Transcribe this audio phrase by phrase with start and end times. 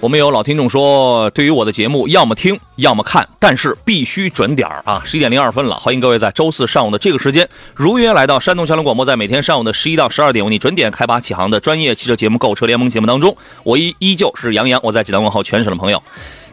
[0.00, 5.02] 我们有老听众说，对于我的节目，要么听，要么看，但是必须准点儿啊！
[5.04, 16.02] 十一点零二分了，欢迎各位在周四上午的这个时间，如约来到山东交通广播，在每天上午的十一到十二点，为你准点开拔启航的专业汽车节目《购车联盟》节目当中，我依依旧是杨洋，我在济南问候全省的朋友。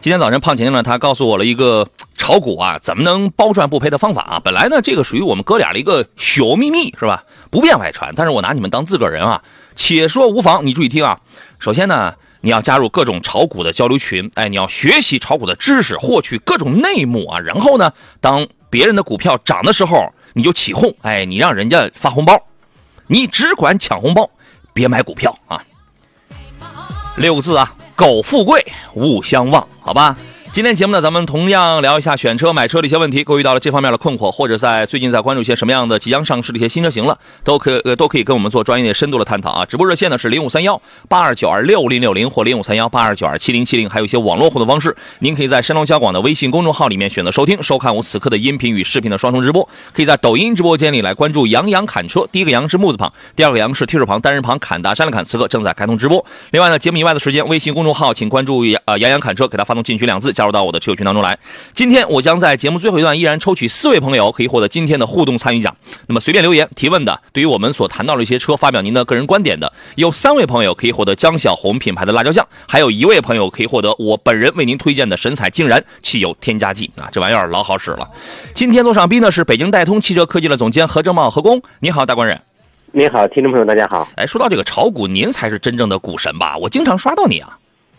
[0.02, 1.88] 今天早晨，胖晴晴呢，他告诉我了一个
[2.18, 4.40] 炒股啊怎么能包赚不赔的方法啊！
[4.44, 7.24] 本来呢，这个属于我们哥俩的一个小秘密，是吧？
[7.50, 9.42] 不便外传，但是我拿你们当自个儿人啊，
[9.74, 10.66] 且说无妨。
[10.66, 11.18] 你注意听啊，
[11.58, 12.12] 首先呢。
[12.40, 17.38] 你要加入各种炒股的交流群，哎，你要学习炒股的知识，获取各种内幕啊。
[17.40, 22.40] 然后呢，当别人的股票涨的时候，你就起哄，哎，你让人家发红包，
[23.08, 24.30] 你只管抢红包，
[24.72, 25.62] 别买股票啊。
[27.16, 28.64] 六个字啊，苟富贵，
[28.94, 30.16] 勿相忘，好吧。
[30.58, 33.22] 今天节目呢，咱们同样聊一下选车、买车的一些问题。
[33.22, 39.64] 各位遇到了这方面的困惑，或者在最近在关注一些什么样的即将上市的一些新车型了，都可呃都可以跟我们做专业的深度的探讨啊。
[39.64, 44.96] 直播热线呢是零五三幺八二九二六零六零或零五三幺八二九二七零七零，还有一些网络互动方式。
[45.20, 49.62] 您可以在山东交广的微信公众号里面选择收听、收看我此刻的音频与视频的双重直播。
[49.92, 56.26] 可以在抖音直播间里来关注杨洋侃车，第一个杨是木字旁，第二个杨是提手旁，单人旁侃大山的侃，此刻正在开通直播。
[56.50, 61.22] 另外呢，节目以外的时间，微信公众号请关注杨呃杨洋侃车，给他发送进群两字，加入入到我的车友群当中。
[61.22, 61.38] 来，
[61.72, 65.76] 今天我将在节目最后一段依然抽取四位朋友，可以获得今天的互动参与奖。
[66.06, 78.08] 那么随便留言提问的，对于我们所谈到的一些车发表您的个人观点的，有三位朋友可以获得江小红品牌的辣椒酱，还有一位朋友可以获得我本人为您推荐的神采竟然汽油添加剂啊，这玩意儿老好使了。
[78.54, 82.40] 今天坐上宾呢是北京戴通汽车科技的总监何正茂何工，你好，大官人。
[82.90, 84.08] 你好，听众朋友大家好。
[84.16, 86.56] 哎，说到这个炒股，您才是真正的股神吧？
[86.56, 87.58] 我经常刷到你啊。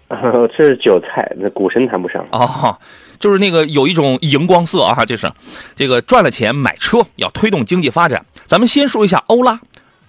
[0.10, 2.78] 这 是韭菜，那股神谈不上哦。
[3.20, 5.30] 就是那个有一种荧光色啊，就是，
[5.76, 8.26] 这个赚了钱买车要推动经济发展。
[8.46, 9.60] 咱们先说一下欧拉，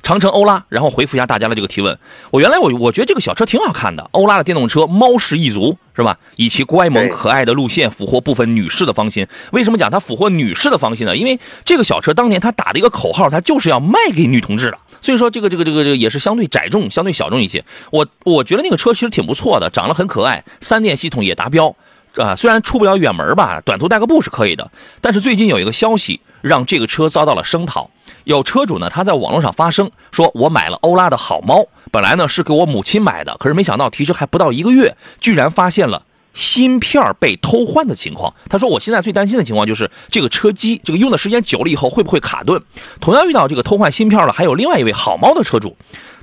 [0.02, 1.96] 长城欧拉，然后回复一下大家的这个提问。
[2.30, 6.18] 我原来我我觉得这个小车挺好看的，欧拉的电动车猫式一族是吧？
[6.36, 9.26] 以其乖萌可爱的路线俘获部分女士的芳心。
[9.52, 11.16] 为什么讲它俘获女士的芳心呢？
[11.16, 14.78] 因为这个小车当年它打的一个口号，它就是要卖给女同志的。
[15.00, 17.64] 所以说这个这个这个这个也是相对窄众、相对小众一些。
[17.90, 21.74] 我我觉得那个车其实挺不错的，长得很可爱，三电系统也达标。
[22.16, 24.68] 啊，虽然出不了远门吧，短途代个步是可以的。
[25.00, 27.90] 但是最近有一个消息，让这个车遭到了声讨。
[28.24, 38.32] 有车主呢，他在网络上发声，说我买了欧拉的好猫，本来呢是给我母亲买的，可是没想到提车还不到一个月，居然发现了芯片被偷换的情况。
[38.48, 42.62] 他说，我现在最担心的情况就是这个车机，这个用的时间久了以后会不会卡顿？
[43.00, 45.76] 同样遇到这个偷换芯片的，还有另外一位好猫的车主，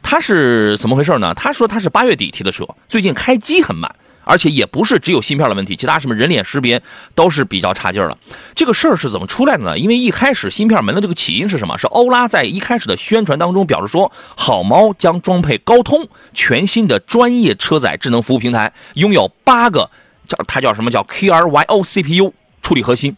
[0.04, 1.34] 他是怎么回事呢？
[1.34, 3.94] 他说他是八月底提的车，最近开机很慢。
[4.28, 6.82] 而且也不是只有芯片的问题，其他什么人脸识别
[7.16, 8.18] 都是比较差劲了。
[8.54, 9.80] 这个事儿是怎么出来的呢？
[9.80, 11.78] 因为一开始芯片门的这个起因是什么？
[11.78, 19.90] 是欧拉在一开始的宣传当中表示说，好猫将装配高通全新的专业车载智能服务平台，拥有八个
[20.28, 23.16] 叫它叫什么叫 KRYO CPU 处理核心，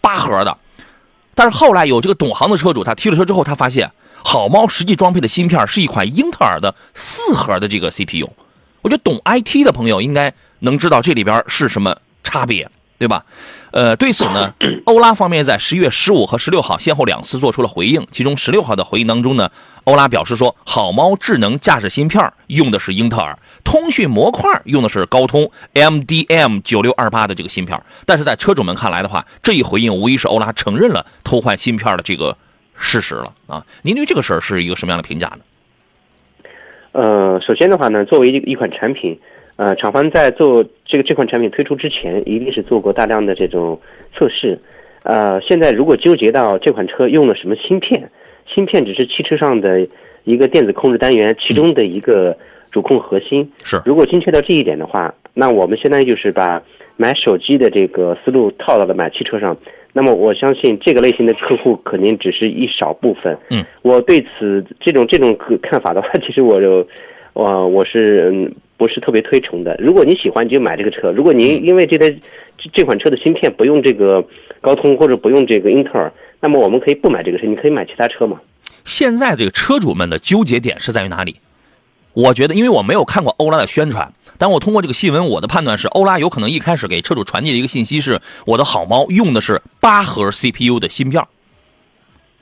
[0.00, 0.56] 八核的。
[1.34, 3.90] 但是后来有这个懂行的车主，他提了车之后，他发现
[4.24, 8.28] 好猫实际装配的芯片是一款英特尔的四核的这个 CPU。
[8.86, 13.24] 我觉得懂 IT 的朋友应该能知道这里边是什么差别，对吧？
[13.72, 14.54] 呃，对此呢，
[14.86, 18.06] 欧拉方面在十一月十五和十六号先后两次做出了回应。
[18.12, 19.50] 其中十六号的回应当中呢，
[19.82, 27.82] 欧拉表示说，好猫智能驾驶芯片用的是英特尔，通讯模块用的是高通 MDM 九六二八的这个芯片。
[28.04, 32.38] 但是在车主们看来的话，这一回应无疑是欧拉承认了偷换芯片的这个
[32.76, 33.66] 事实了啊！
[33.82, 35.38] 您对这个事儿是一个什么样的评价呢？
[36.96, 39.18] 呃，首先的话呢，作为一一款产品，
[39.56, 43.78] 呃，厂方在做这个这款产品推出之前，一定是做过大量的这种
[44.14, 44.58] 测试。
[45.02, 48.10] 呃，现在如果纠结到这款车用了什么芯片，
[48.46, 49.86] 芯片只是汽车上的
[50.24, 52.34] 一个电子控制单元其中的一个
[52.72, 53.52] 主控核心。
[53.62, 56.62] 是，如果精确到这一点的话，那我们相当于就是把
[56.96, 59.54] 买手机的这个思路套到了买汽车上。
[59.96, 63.34] 那么我相信这个类型的客户肯定只是一少部分。
[63.48, 66.86] 嗯，我对此这种这种看法的话，其实我就，
[67.32, 69.74] 我我是嗯不是特别推崇的。
[69.78, 71.10] 如果你喜欢，你就买这个车。
[71.12, 72.14] 如果您因为这台
[72.74, 74.22] 这款车的芯片不用这个
[74.60, 78.38] 高通或者不用这个英特尔，那么我们可以不买这个车，你可以买其他车嘛。
[78.84, 81.36] 现在这个车主们的纠结点是在于哪里？
[82.12, 91.24] 我觉得，因为我没有看过欧拉的宣传，但我通过这个新闻，我的判断是，欧拉有可能一开始给车主传递的一个信息是，我的好猫用的是八核 CPU 的芯片，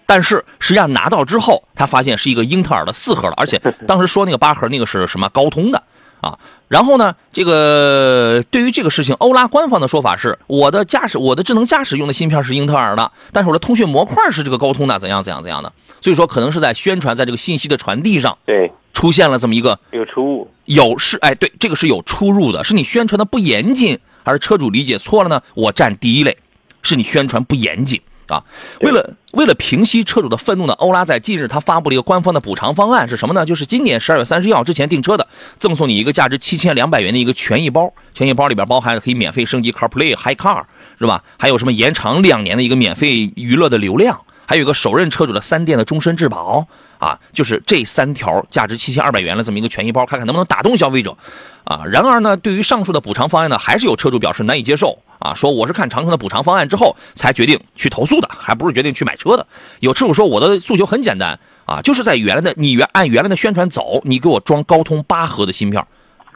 [0.06, 5.82] 但是实际上拿到之后，他发现是一个英特尔的四核的，而且当时说那个八核那个是什么高通的
[6.20, 6.38] 啊？
[6.68, 15.72] 然后呢，这个对于这个事情，欧拉官方的说法是，我的驾驶我的智能驾驶用的芯片是英特尔的，但是我的通讯模块是这个高通的，怎样怎样怎样的？
[16.04, 25.40] 所以说可能是在宣传，在这个信息的传递上，对，出现了这么一个有出入，有是哎，对，这个是有出入的，是你宣传的不严谨，还是车主理解错了呢？
[25.54, 26.36] 我占第一类，
[26.82, 28.44] 是你宣传不严谨啊。
[28.82, 33.46] 为了为了平息车主的愤怒呢，欧拉在近日他发布了一个官方的补偿方案，是什么呢？
[33.46, 40.64] 就是今年十二月三十一号之前订车的，赠送你一个价值七千两百元的一个权益包，权益包里边包含可以免费升级 CarPlay、HiCar
[40.98, 41.24] 是吧？
[41.38, 44.20] 还有什么延长两年的一个免费娱乐的流量。
[44.46, 46.66] 还有一个首任车主的三电的终身质保
[46.98, 51.16] 啊，就是这三条价值七千二百元的这么一个权益包，看看能不能打动消费者
[51.64, 51.82] 啊。
[51.86, 59.46] 然而呢，对于上述的补偿方案呢，还是有车主表示难以接受啊，说我是看长城的补偿方案之后才决定去投诉的，还不是决定去买车的。
[59.80, 65.86] 有车主说我的诉求很简单啊，就是在原来的你原按原来的宣传走，你给我装高通八核的芯片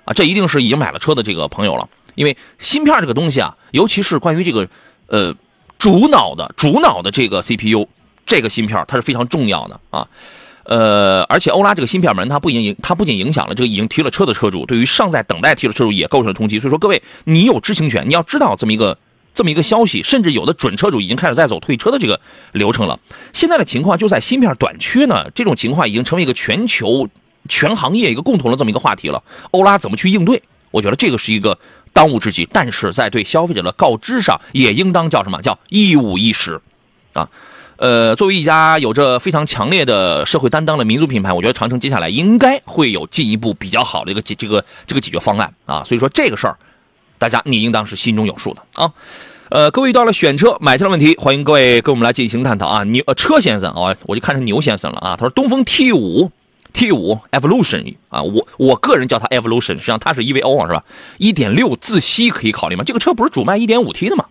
[0.05, 4.69] 啊，这一定是已经买了车的这个朋友了，因为芯片这个东西啊，尤其是关于这个
[5.07, 5.35] 呃
[5.79, 7.87] 主脑的主脑的这个 CPU。
[8.29, 10.07] 这个芯片它是非常重要的啊，
[10.65, 16.59] 呃，而且欧拉这个芯片门它不仅影它不仅影响了这个已经提了车的车主，对于尚在等待提的车主也构成了冲击。
[16.59, 18.97] 所以说，各位你有知情权，你要知道这么一个
[19.35, 22.21] 这么一个消息，甚至有的准车主已经开始在走退车的这个
[22.53, 23.01] 流程了。
[23.33, 27.09] 现在的情况就在芯片短缺呢，这种情况已经成为一个全球
[27.49, 29.23] 全行业一个共同的这么一个话题了。
[29.53, 30.43] 欧拉怎么去应对？
[30.71, 31.59] 我觉得这个是一个
[31.95, 36.61] 当务之急，但是在对消费者的告知上也应当叫什么叫一五一十
[37.15, 37.27] 啊。
[37.79, 45.85] 呃，作为一家有着非常强烈的社会担当的民族品牌，我觉得长城接下来应该会有进一步比较好的一个解这个这个解决方案啊。
[45.85, 46.57] 所以说这个事儿，
[47.19, 48.93] 大家你应当是心中有数的啊。
[49.51, 52.83] 呃，各位遇到了选车买车的问题，欢迎各位跟我们来进行探讨啊。
[52.83, 55.17] 牛呃车先生啊，我就看成牛先生了啊。
[55.17, 56.33] 他说东风 T 五
[56.73, 60.85] T 五 Evolution 啊，我我个人叫它 Evolution，实际上它是 EVO 啊，是吧？
[61.19, 62.83] 一点六自吸可以考虑吗？
[62.85, 64.25] 这个车不是主卖一点五 T 的吗？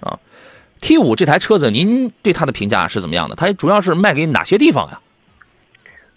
[0.00, 0.18] 啊
[0.80, 3.34] ？T 五这台车子，您对它的评价是怎么样的？
[3.34, 5.00] 它主要是卖给哪些地方呀？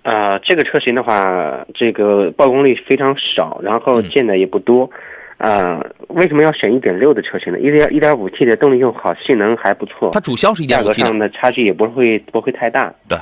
[0.04, 4.89] 啊，这个车型的话，这个曝光率非常少，然后见的也不多。
[5.38, 7.59] 啊，为什么要选一点六的车型呢？
[7.59, 10.09] 一点一点五 T 的动力又好，性能还不错。
[10.12, 12.92] 它主销是一点五 T 的，价格上的差距也不会不会太大。
[13.07, 13.18] 对，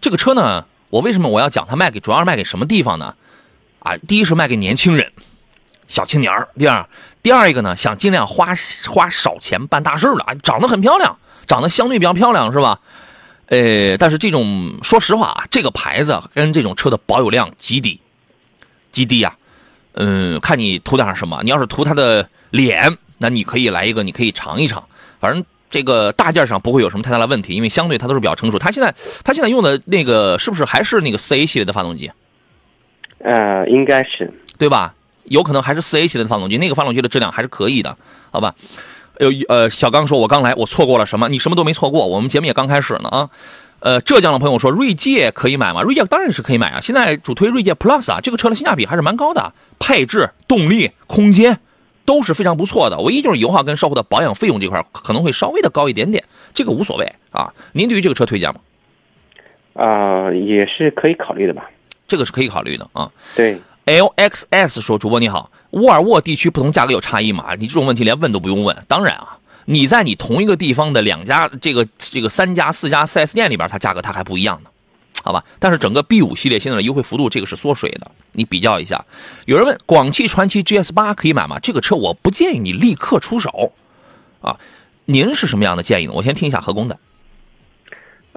[0.00, 3.14] 这个车呢，我为什么我要讲它卖给，主要是卖给什么地方呢？
[3.80, 5.10] 啊，第一是卖给年轻人。
[5.88, 6.86] 小青年儿，第二，
[7.22, 8.54] 第二一个呢，想尽量花
[8.88, 12.78] 花少钱办大事的啊，长得很漂亮，长得相对比较漂亮是吧？
[13.46, 18.00] 呃，但是这种说实话啊，这个牌子跟这种车的保有量极低，
[18.92, 19.34] 极低呀。
[19.94, 24.84] 嗯，看你图点什么，你要是图它的脸，那你可以来一个，你可以尝一尝。
[25.18, 28.58] 反正这个大件上不会有什么太大的问题，因为相对它都是比较成熟。
[28.58, 28.94] 它现在
[29.24, 32.12] 它现在用的那个是不是还是那个四 A 系列的发动机？
[33.24, 34.94] 呃，应该是，对吧？
[35.30, 37.96] 有可能还是四 A 系列的发动机，那个发动机的质量还是可以的，
[38.30, 38.54] 好吧？
[39.18, 41.28] 有呃，小刚说，我刚来，我错过了什么？
[41.28, 43.30] 你什么都没错过，我们节目也刚开始呢啊。
[43.80, 45.82] 呃，浙江的朋友说，锐界可以买吗？
[45.82, 51.60] 锐界当然是可以买啊，现在主推锐界 Plus 啊，这个车的性价比还是蛮高的，配置、动力、空间
[52.04, 57.52] 都是非常不错的，唯一就是油耗跟售后的保养费用这块可能会稍微的高一点点，这个无所谓啊。
[57.72, 58.60] 您对于这个车推荐吗？
[59.74, 61.70] 啊，也是可以考虑的吧。
[62.08, 63.10] 这个是可以考虑的啊。
[63.36, 63.60] 对。
[63.88, 67.54] LXS 说：“主播你好，沃尔沃地区不同价格有差异吗？
[67.58, 68.76] 你这种问题连问都不用问。
[68.86, 74.68] 当然啊，你在你同一个地方的两家这个这个三家四家 4S 店里边，它价格它还不一样呢，
[75.22, 75.42] 好吧？
[75.58, 79.02] 但是整个 B 五系列现在的优惠幅度这个是缩水的，你比较一下。
[79.46, 81.58] 有人问广汽传祺 GS 八可以买吗？
[81.58, 83.72] 这个车我不建议你立刻出手，
[84.42, 84.58] 啊，
[85.06, 86.12] 您是什么样的建议呢？
[86.14, 86.98] 我先听一下何工的。”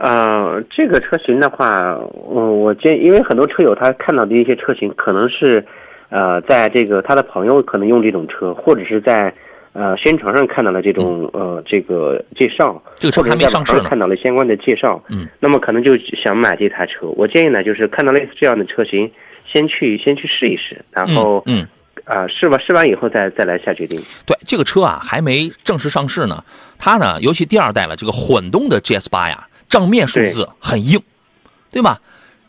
[0.03, 1.95] 呃，这个车型的话，
[2.33, 5.63] 嗯，我建，因为很多车友他看到的一些车型，可能是，
[6.09, 9.31] 呃，在这个他的朋友可能用这种车，或者是在
[9.73, 17.05] 呃宣传上看到了这种呃这个介绍，这个车还没上市看到了相关的介绍，嗯，那么可能就想买这台车。
[17.15, 19.11] 我建议呢，就是看到类似这样的车型，
[19.45, 21.67] 先去先去试一试，然后嗯，
[22.05, 24.01] 啊试完试完以后再再来下决定。
[24.25, 26.43] 对，这个车啊还没正式上市呢，
[26.79, 29.47] 它呢尤其第二代了这个混动的 GS 八呀。
[29.71, 31.01] 账面数字很硬，
[31.71, 32.01] 对吧？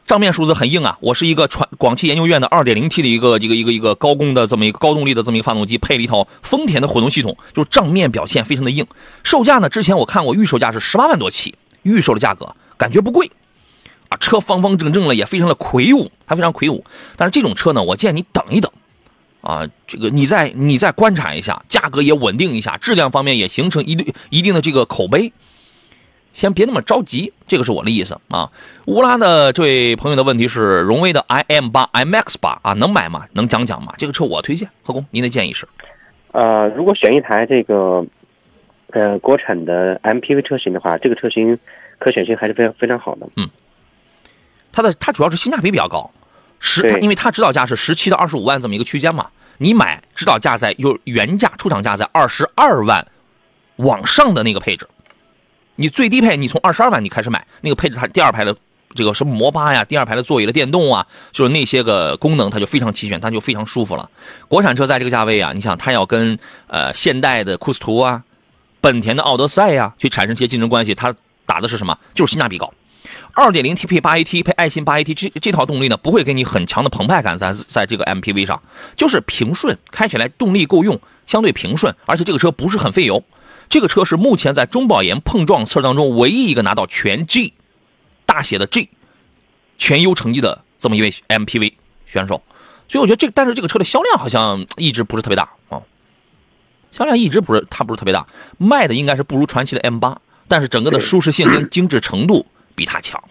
[0.08, 0.98] 账面数字很硬啊！
[1.00, 8.84] 我是一个传广汽研究院的 2.0T 的一个一个一个一个高功的这么一个高动力的这么一个发动机，配了一套丰田的混动系统，就是账面表现非常的硬。
[9.22, 13.30] 售价呢，之前我看过预售价是十八万多起，预售的价格感觉不贵
[14.08, 14.16] 啊。
[14.16, 16.84] 车方方正正的，也非常的魁梧，它非常魁梧。
[17.16, 18.70] 但是这种车呢，我建议你等一等
[19.40, 25.32] 啊，这个你再你再观察一下，价格也稳定一下，质量方面也形成一定一定的这个口碑。
[26.34, 28.50] 先别那么着急，这个是我的意思啊。
[28.86, 33.26] 乌拉的这位朋友的问题是：荣威的 i m 八、iMax 八啊，能买吗？
[33.32, 33.92] 能讲讲吗？
[33.98, 34.68] 这个车我推荐。
[34.82, 35.68] 何工，您的建议是？
[36.32, 38.04] 呃，如果选一台这个
[38.88, 41.58] 呃国产的 MPV 车型的话，这个车型
[41.98, 43.28] 可选性还是非常非常好的。
[43.36, 43.48] 嗯，
[44.72, 46.10] 它的它主要是性价比比较高，
[46.58, 53.06] 十，对因为它指导价是十七到二十五万这么一个区间嘛，你买指导价在有原价出厂价在二十二万
[53.76, 54.88] 往上的那个配置，
[55.82, 58.54] 你最低配你从二十二万你开始买那个配置，它第二排的
[58.94, 64.08] 这个什么摩巴呀，第二排的座椅的电动啊，就是那些个功能它就非常齐全，它就非常舒服了。
[64.46, 68.22] 国产车在这个价位啊，你想它要跟呃现代的库斯图啊、
[68.80, 71.12] 本田的奥德赛呀、去产生一些竞争关系，它
[71.44, 71.98] 打的是什么？
[72.14, 72.72] 就是性价比高。
[73.32, 78.62] 二点零 T 配八 AT 配爱信八 AT 这这套动力呢，不会给你很强的澎湃感在在这个 MPV 上，
[78.94, 83.20] 就是平顺，开起来动力够用，相对平顺，而且这个车不是很费油。
[83.72, 87.54] 这个车是目前在中保研碰撞测试当中唯一一个拿到全 G
[88.26, 88.90] 大写的 G
[89.78, 91.72] 全优成绩的这么一位 MPV
[92.04, 92.42] 选手，
[92.86, 95.80] 所以我觉得这，但是这个车的销量好像一直不是特别大啊，
[96.90, 98.26] 销量一直不是它不是特别大，
[98.58, 103.24] 卖的应该是不如传祺的 M 八，但是整个的舒适性跟精致程度比它强。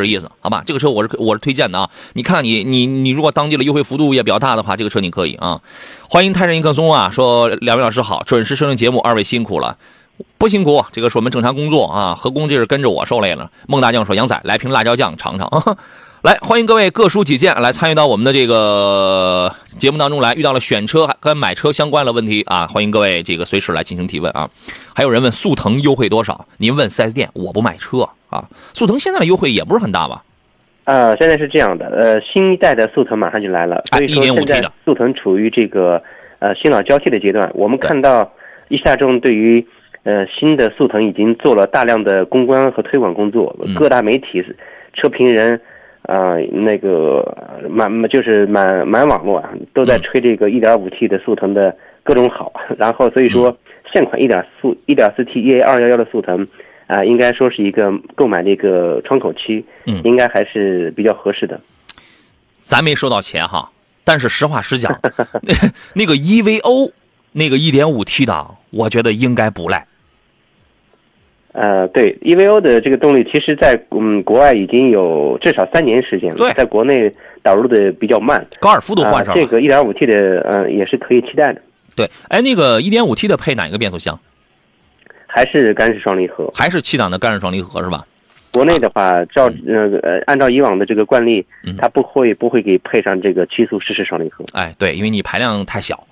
[0.00, 0.62] 是这意思，好吧？
[0.66, 1.90] 这个车我是我是推荐的啊！
[2.14, 5.60] 你看你你你如果当地的优惠幅度也比较大的话，这个车你可以啊。
[6.08, 9.76] 欢迎泰山一棵松啊，说两位老师好，准时收听节目，二位辛苦了，
[10.38, 12.14] 不辛苦，这个是我们正常工作啊。
[12.14, 13.50] 何工这是跟着我受累了。
[13.66, 15.48] 孟大将说杨仔来瓶辣椒酱尝尝，
[16.26, 24.50] 来欢迎各位各抒己见来参与到我们的这个节目当中来，遇到了选车跟买车相关的问题啊，欢迎各位这个随时来进行提问啊。
[24.92, 26.44] 还有人问速腾优惠多少？
[26.58, 28.44] 您问 4S 店，我不买车啊。
[28.74, 30.24] 速腾现在的优惠也不是很大吧？
[30.82, 36.02] 呃，现在是这样的，呃，新一代的速腾马上就来了，所以说 1.5T 现在的速腾处于这个
[36.40, 37.48] 呃新老交替的阶段。
[37.54, 38.28] 我们看到
[38.66, 39.64] 一汽大众对于
[40.02, 44.44] 呃新的速腾已经做了大量的公关和推广工作，嗯各大媒体、
[44.92, 45.60] 车评人。
[46.06, 47.22] 啊、那个
[47.68, 53.56] 满就是满满网络啊，都在嗯吹这个 1.5T 的速腾的各种好， 然后所以说嗯
[53.92, 56.46] 现款1.4 1.4T EA 211的速腾
[56.86, 61.60] 啊、应该说是一个购买的一个窗口期，嗯应该还是比较合适的。
[62.60, 63.70] 咱没收到钱哈，
[64.04, 64.96] 但是实话实讲，
[65.42, 65.52] 那
[65.94, 66.92] 那个 EVO
[67.32, 69.84] 那个 1.5T 的，我觉得应该不赖。
[71.56, 77.10] 呃，对，EVO 的这个动力，其实在嗯国外已经有至少三年时间了，对在国内
[77.42, 78.46] 导入的比较慢。
[78.60, 79.32] 高尔夫都换上了。
[79.32, 81.62] 啊这个 1.5T 的，呃，也是可以期待的，
[81.96, 84.20] 对，哎，那个 1.5T 的配哪个变速箱？
[85.26, 86.50] 还是干式双离合。
[86.54, 88.06] 还是七档的干式双离合是吧？
[88.52, 94.44] 国内的话，照呃呃按照以往的这个惯例嗯，它不会不会给配上这个七速湿式双离合。
[94.52, 96.06] 哎，对，因为你排量太小，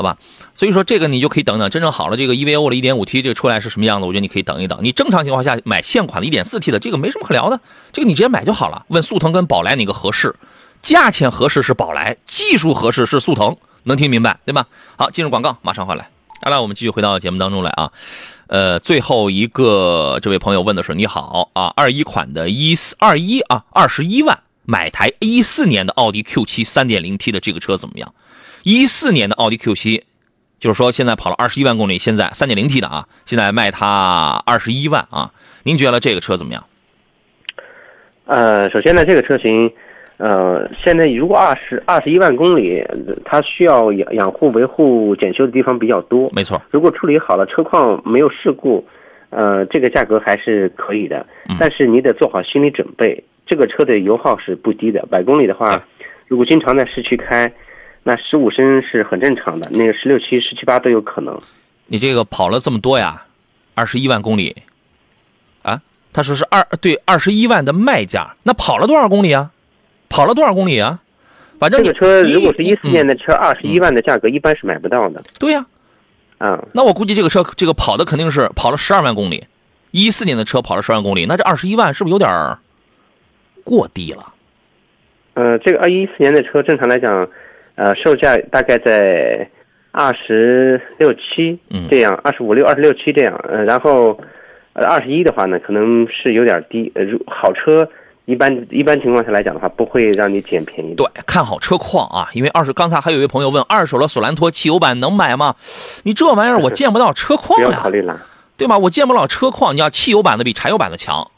[0.00, 0.16] 好吧？
[0.54, 4.78] 所以说这个你就可以等等，真正好了这个 EVO 的 1.5T 这个出来是什么样子，我觉得你可以等一等。
[4.82, 7.60] 你正常情况下买现款的 1.4T 的这个没什么可聊的，
[7.92, 8.86] 这个你直接买就好了。
[8.88, 10.34] 问速腾跟宝来哪个合适？
[10.80, 14.66] 价钱合适是宝来，技术合适是速腾，能听明白对吧？
[14.96, 16.08] 好，进入广告，马上回来。
[16.40, 17.92] 好了，我们继续回到节目当中来啊。
[18.46, 28.14] 呃，最后一个这位朋友问的是：你好啊，二一款的一四二一啊，二十一万买台一四年的奥迪 Q 七三点零 T 的这个车怎么样？
[28.62, 30.04] 一四年的奥迪 Q 七，
[30.58, 35.30] 就是说现在跑了二十一万公里，现在三点零 T 的啊，现在卖它二十一万啊，
[35.62, 36.64] 您觉得这个车怎么样？
[38.26, 39.72] 呃，首先呢，这个车型，
[40.18, 46.28] 呃，现在如果二十二十一万公里，呃它需要养养护、维护、检修的地方比较多。
[46.32, 48.86] 没错，如果处理好了，车况没有事故，
[49.30, 51.56] 呃，这个价格还是可以的嗯。
[51.58, 55.82] 但是你得做好心理准备，这个车的油耗是不低的，百公里的话，
[56.28, 57.52] 如果经常在市区开，
[58.02, 61.38] 那十五升是很正常的，那个十六七、十七八都有可能。
[61.86, 63.24] 你这个跑了这么多呀，
[63.74, 64.56] 二十一万公里，
[65.62, 65.80] 啊，
[66.12, 69.50] 他说是二对二十一万的卖价，那跑了多少公里啊？
[70.08, 70.98] 跑了多少公里啊？
[71.58, 75.66] 反正你这个车如果是一四嗯年的车，二十一万的价格一般是买不到的对呀、
[76.38, 76.64] 啊。
[76.72, 79.44] 那我估计这个车这个跑的肯定是跑了十二万公里，
[79.90, 82.58] 一四年的车跑了十二万公里，那这二十一万是不是有点儿
[83.62, 84.32] 过低了？
[85.34, 87.28] 呃，这个二一四年的车正常来讲，
[87.80, 89.48] 呃，售价大概在
[89.90, 93.34] 二十六七嗯这样，二十五六、二十六七这样。
[93.48, 94.20] 呃，然后，
[94.74, 96.92] 呃，二十一的话呢，可能是有点低。
[96.94, 97.88] 呃，如好车
[98.26, 100.94] 一般一般情况下来讲的话，不会让你捡便宜。
[100.94, 105.56] 对，看好车况啊，因为二手刚才还有一位朋友问，二手的索兰托汽油版能买吗？
[106.04, 108.20] 你这玩意儿我见不到车况呀不要考，虑了。
[108.58, 108.76] 对吧？
[108.76, 111.30] 我见不到车况，你要汽油版的比柴油版的强，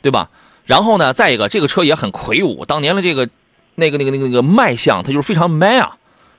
[0.00, 0.30] 对吧？
[0.64, 3.28] 然后呢，再一个，这个车也很魁梧，当年的这个
[3.74, 5.96] 那个那个那个那个卖相，它就是非常 man 啊，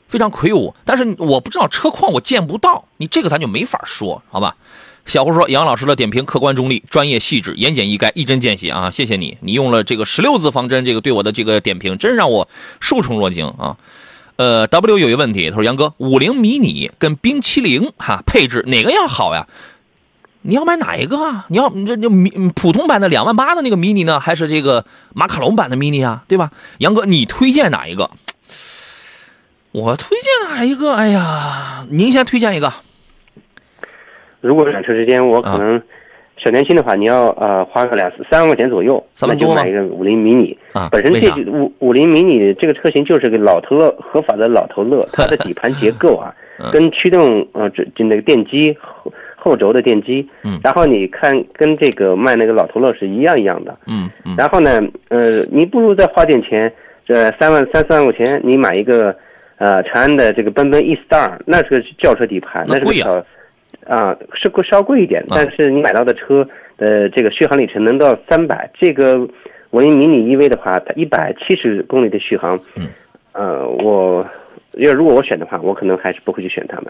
[0.07, 0.73] 非常魁梧。
[0.85, 4.55] 但是我不知道车况，我见不到，你这个咱就没法说，好吧？
[5.05, 8.89] 小胡说：“杨老师的点评客观中立、专业细致、言简意赅、一针见血啊！
[8.89, 12.47] 谢谢你，你用了这个十六字方针，这个对我的这个点评真让我
[12.79, 13.75] 受宠若惊啊！
[14.37, 19.45] 呃，W 有一个问题，他说杨哥，五菱迷你跟冰淇淋哈配置哪个要好呀？
[20.43, 21.45] 你要买哪一个啊？
[21.49, 26.23] 你要这这迷普通版的两万八的那个迷你呢，还是这个马卡龙版的迷你啊？
[26.27, 26.51] 对吧？
[26.79, 28.09] 杨哥，你推荐哪一个？
[29.71, 30.93] 我推荐哪一个？
[30.93, 32.71] 哎呀，您先推荐一个。”
[34.41, 35.81] 如果两车之间，我可能
[36.35, 40.89] 小年轻的话，你要呃花个两三万块钱左右，那就买一个五菱迷你啊。
[40.91, 45.07] 本身这五五菱迷你这个车型就是个老头乐，合法的老头乐。
[45.13, 46.35] 它的底盘结构啊，
[46.73, 48.77] 跟驱动呃这就那个电机
[49.43, 54.33] 后后轴的电机，嗯，然后你看跟这个卖那个老头乐是一样一样的，嗯嗯。
[54.37, 56.71] 然后呢，呃，你不如再花点钱，
[57.05, 59.13] 这三万三四万块钱，你买一个
[59.57, 63.25] 呃长安的这个奔奔 E Star，那是个轿车底盘，那是个小。
[63.85, 66.47] 啊，是贵稍贵一点，但是你买到的车
[66.77, 68.69] 的这个续航里程能到三百。
[68.79, 69.19] 这个
[69.71, 72.57] 五菱迷你 EV 的话，它一百七十公里的续航。
[72.77, 72.87] 嗯，
[73.33, 74.25] 呃，我
[74.77, 76.85] 要如果我选的话，我可能还是不会去选它们。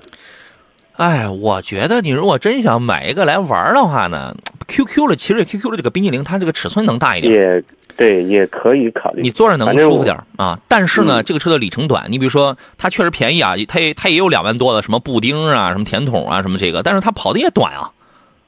[0.93, 4.35] 哎，我觉得你如果真想买一个来玩的话呢
[4.67, 7.33] ，QQ 的奇瑞 QQ 的这个冰激凌，它这个尺寸能大一点。
[7.33, 7.63] 也。
[7.95, 9.21] 对，也可以考虑。
[9.21, 12.05] 你坐着能舒服点啊，但是呢，这个车的里程短。
[12.09, 17.91] 你比如说，它确实便宜啊，它也它也有两万多的什么布丁啊，什么甜筒啊，什么这个，但是它跑的也短啊，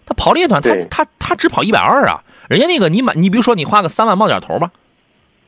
[0.04, 2.24] 它跑的也短，它它它只跑一百二啊。
[2.48, 4.72] 人家那个你买，你比如说你花个三万冒点头吧，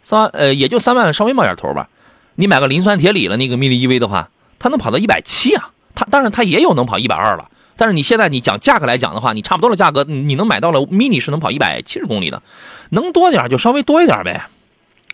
[0.03, 1.89] 三万呃也就三万稍微冒点头吧。
[2.35, 5.71] 你买个磷酸铁锂的那个 mini EV 的话，它能跑到一百七啊。
[5.97, 7.49] 它当然它也有能跑一百二了。
[7.75, 12.43] 但是你现在你讲价格来讲的话，你差不多的价格，你能买到了 mini 是能跑一百七十公里的，
[12.91, 14.47] 能多点就稍微多一点呗，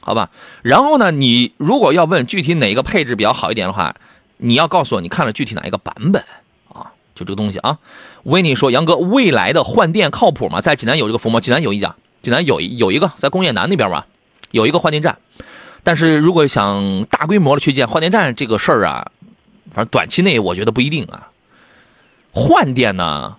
[0.02, 0.30] 好吧？
[0.62, 3.96] 然后呢，你如果要问具体哪一个配置比较好一点的话，
[4.38, 6.22] 你要告诉我你看了具体哪一个版本
[6.68, 6.92] 啊？
[7.16, 7.78] 就这个东西啊。
[8.24, 10.62] 维尼说，杨哥，未来的换电靠谱吗？
[10.62, 11.40] 在济南有这个服务吗？
[11.40, 14.08] 济南有一家，济南有有一个在工业南那边吧，
[14.52, 15.18] 有一个换电站。
[15.84, 19.12] 但是如果想大规模的去建换电站这个事儿啊，
[19.74, 21.30] 反正短期内我觉得不一定啊。
[22.32, 23.36] 换电呢，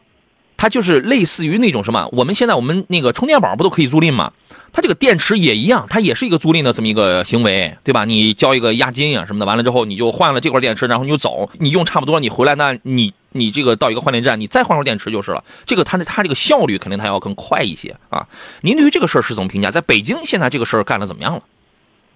[0.57, 2.09] 它就是类似于那种什么？
[2.13, 4.33] 我们现在我们那个充电宝不都可以租赁吗？
[4.73, 8.05] 它这个电池也一样，它也是一个租赁的这么一个行为，对吧？
[8.05, 15.45] 你交一个押金啊什么的，完了之后你就换了这块电池，然后你就走，你用差不多，你回来，那你你这个到一个换电站，你再换块电池就是了。
[15.65, 18.27] 这个它的它这个效率肯定它要更快一些啊。
[18.63, 19.71] 您对于这个事儿是怎么评价？
[19.71, 21.43] 在北京现在这个事儿干的怎么样了？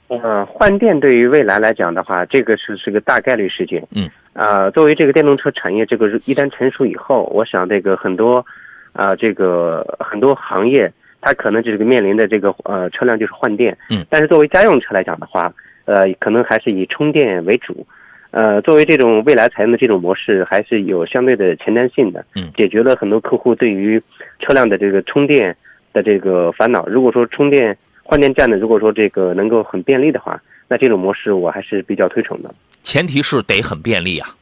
[0.09, 3.87] 呃，换电对于未来来讲的话，这个是是个大概率事件。
[3.95, 4.09] 嗯。
[4.33, 8.45] 啊，作为这个电动车产业，这个一旦成熟以后，我想这个很多，
[8.93, 10.91] 啊，这个很多行业，
[11.21, 13.77] 它可能这个面临的这个呃车辆就是换电。
[13.91, 14.05] 嗯。
[14.09, 15.53] 但是作为家用车来讲的话，
[15.85, 17.87] 呃，可能还是以充电为主。
[18.31, 22.25] 呃，作为这种未来采用的这种模式，还是有相对的前瞻性的。
[22.35, 22.51] 嗯。
[22.57, 24.01] 解决了很多客户对于
[24.39, 25.55] 车辆的这个充电
[25.93, 26.87] 的这个烦恼。
[26.87, 27.77] 如果说充电
[28.11, 32.55] 换电站呢，如果说这个能够很便利的话，那这种模式我还是比较推崇的。
[32.83, 34.35] 前提是得很便利啊，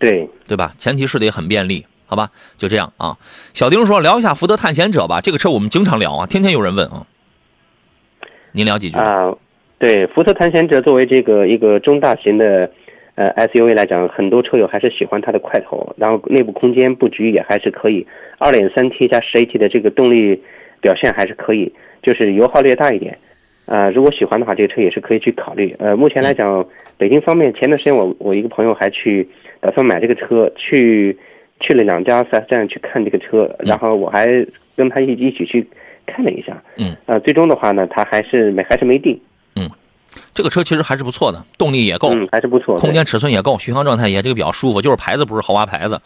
[0.00, 0.74] 对对吧？
[0.76, 2.28] 前提是得很便利，好吧？
[2.58, 3.16] 就这样啊。
[3.52, 7.06] 小丁说聊一下福特探险者吧，这个车我们经常聊啊，天天有人问啊。
[8.50, 9.32] 您聊几句啊？
[9.78, 12.68] 对，福特探险者作为这个一个中大型的
[13.14, 18.04] 呃 SUV 来讲，很多车友还是喜欢它的块头，然后内部空间布局也还是可以，
[18.38, 20.42] 二点三 T 加十 AT 的这个动力
[20.80, 21.72] 表现还是可以，
[22.04, 23.18] 就是油耗略大一点。
[23.66, 25.74] 啊，如果喜欢的话，这个车也是可以去考虑。
[25.78, 26.66] 呃，目前来讲，
[26.98, 29.26] 北京方面，前段时间我我一个朋友还去
[29.58, 31.18] 打算买这个车，去
[31.60, 34.26] 去了两家四 S 店去看这个车，然后我还
[34.76, 35.66] 跟他一一起去
[36.04, 36.62] 看了一下。
[36.76, 36.94] 嗯。
[37.06, 39.18] 呃，最终的话呢，他还是没还是没定。
[39.56, 39.70] 嗯，
[40.34, 45.98] 这个车其实还是不错的，动力也够，嗯，还是不错，空间尺寸也够，巡航状态也这个比较舒服，就是牌子不是豪华牌子，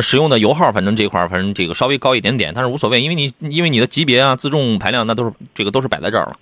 [0.00, 6.36] 使用的油耗反正这块反正这个稍微高一点点，但是无所谓，因为你因为你的级别啊、自重排量那都是这个都是摆在这儿了。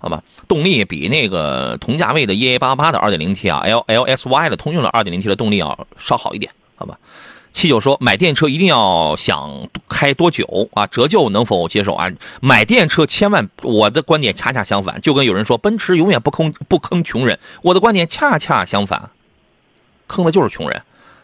[0.00, 6.96] 好吧，动力比那个同价位的 EA 八八的二点零 T 啊，L L S Y 的通用的二点零 T 的动力要稍好一点，好吧。
[7.52, 10.86] 七九说买电车一定要想开多久啊？
[10.86, 12.08] 折旧能否接受啊？
[12.40, 19.10] 买电车千万，我的观点恰恰相反，就跟有人说奔驰永远不坑不坑穷人，我的观点恰恰相反，
[20.06, 20.80] 坑的就是穷人。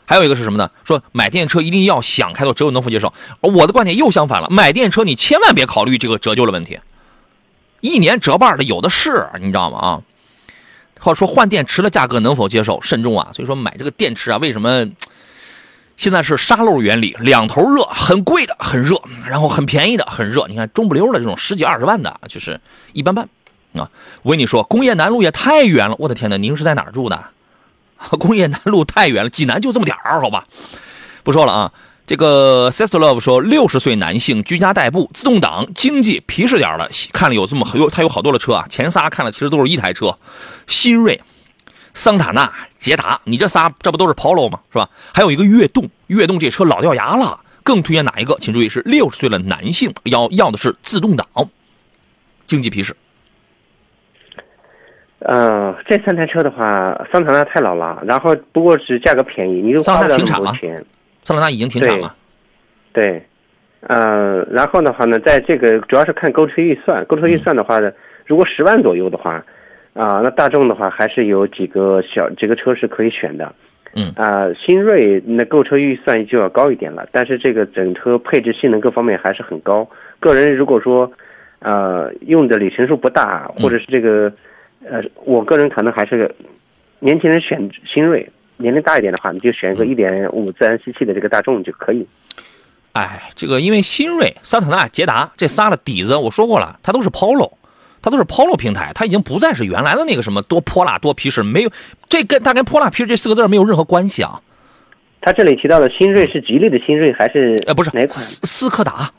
[0.07, 0.71] 还有一个是什么呢？
[0.85, 6.79] 说买电车一定要想开到折旧能否接受，我的观点又相反了，买电车你千万别考虑这个折旧的问题。
[7.81, 9.79] 一年折半的有的是，你知道吗？
[9.79, 10.01] 啊，
[11.01, 12.81] 或者说换电池的价格能否接受？
[12.81, 13.29] 慎重啊！
[13.33, 14.87] 所以说买这个电池啊，为什么
[15.97, 20.47] 现在是沙漏原理，两头热，很贵的很热，然后很便宜的很热。
[20.49, 22.59] 你看中不溜的这种十几二十万的，就是
[22.95, 23.29] 一般般
[23.75, 23.91] 啊。
[24.23, 26.37] 我跟你说，工业南路也太远了，我的天哪！
[26.39, 27.23] 您是在哪儿住的？
[28.19, 30.47] 工业南路太远了，济南就这么点儿，好吧？
[31.23, 31.73] 不说了啊。
[32.07, 38.67] 这个 Sister Love 说，六十岁男性居家代步，自动挡，经济皮实点的，看了有这么有，他有好多的车啊。
[38.69, 40.19] 前仨看了其实都是一台车，
[40.67, 41.23] 新锐、
[41.95, 44.61] 桑塔纳、捷达，你这仨这不都是 Polo 吗？
[44.71, 44.91] 是吧？
[45.15, 48.37] 还有一个悦动，悦动这车老掉牙了，更推荐哪一个？
[48.39, 51.27] 请注意是六十岁的男性要要的是自动挡，
[52.47, 52.95] 经济皮实。
[55.25, 60.85] 呃，这三台车的话，桑塔纳太老了，然后不过是价格便宜，你又花不了那么多钱。
[61.23, 62.15] 桑塔纳已经停产了，
[62.93, 63.25] 对，
[63.81, 67.91] 呃，然后的话呢，在这个主要是看购车预算，购车预算的话呢，
[68.27, 69.43] 如果十万左右的话，
[69.95, 73.51] 啊，那大众的话还是有几个小几个车是可以选的，
[73.95, 79.89] 嗯，啊，新锐那购车预算就要高一点了，但是这个整车配置性能各方面还是很高。
[80.21, 81.11] 个人如果说，
[81.61, 84.31] 呃，用的里程数不大，或者是这个，
[84.89, 86.35] 呃，我个人可能还是
[87.01, 88.29] 年轻人选新锐。
[88.57, 92.07] 年龄大一点的话，你就选一个一点五自然吸气的这个大众就可以。
[92.93, 97.51] 哎，这个因为新锐、桑塔纳、捷达这仨的底子，我说过了，它都是 Polo，
[98.01, 101.71] 它都是 Polo 平台，它已经不再是原来的那个什么多泼辣多皮实，没有
[102.09, 104.41] 这跟它跟泼辣皮实这四个字没有任何关系啊。
[105.21, 107.57] 他这里提到的新锐是吉利的新锐还是？
[107.67, 108.11] 呃，不是哪款？
[108.11, 109.11] 斯斯柯达。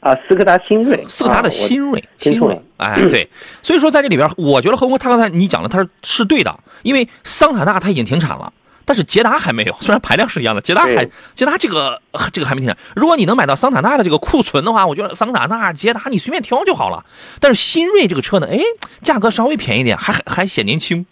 [0.00, 3.28] 啊，斯柯达新锐，斯柯达的新锐，新锐，哎，对，
[3.62, 8.50] 所以说在这里边，我觉得何工他刚才你讲的他是是对的，因为桑塔纳它已经停产了，
[8.86, 12.00] 但是捷达还没有，虽然排量是一样的，捷达还捷达这个
[12.32, 12.76] 这个还没停产。
[12.96, 17.04] 如果你能买到桑塔纳的这个库存的话，我觉得桑塔纳、捷达你随便挑就好了。
[17.38, 18.58] 但是新锐这个车呢，哎，
[19.02, 21.04] 价格稍微便宜点，还还显年轻，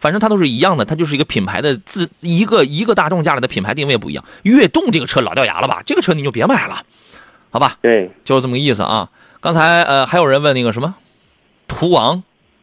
[0.00, 4.24] 反正它都是一样的，它就是一个品牌的自一个一个大众家里的品牌定位不一样。
[4.42, 5.80] 悦动这个车老掉牙了吧？
[5.86, 6.82] 这个车你就别买了。
[7.56, 9.08] 好吧，对，就是这么个意思啊。
[9.40, 10.94] 刚才呃，还有人问那个什么，
[11.66, 12.22] 途昂、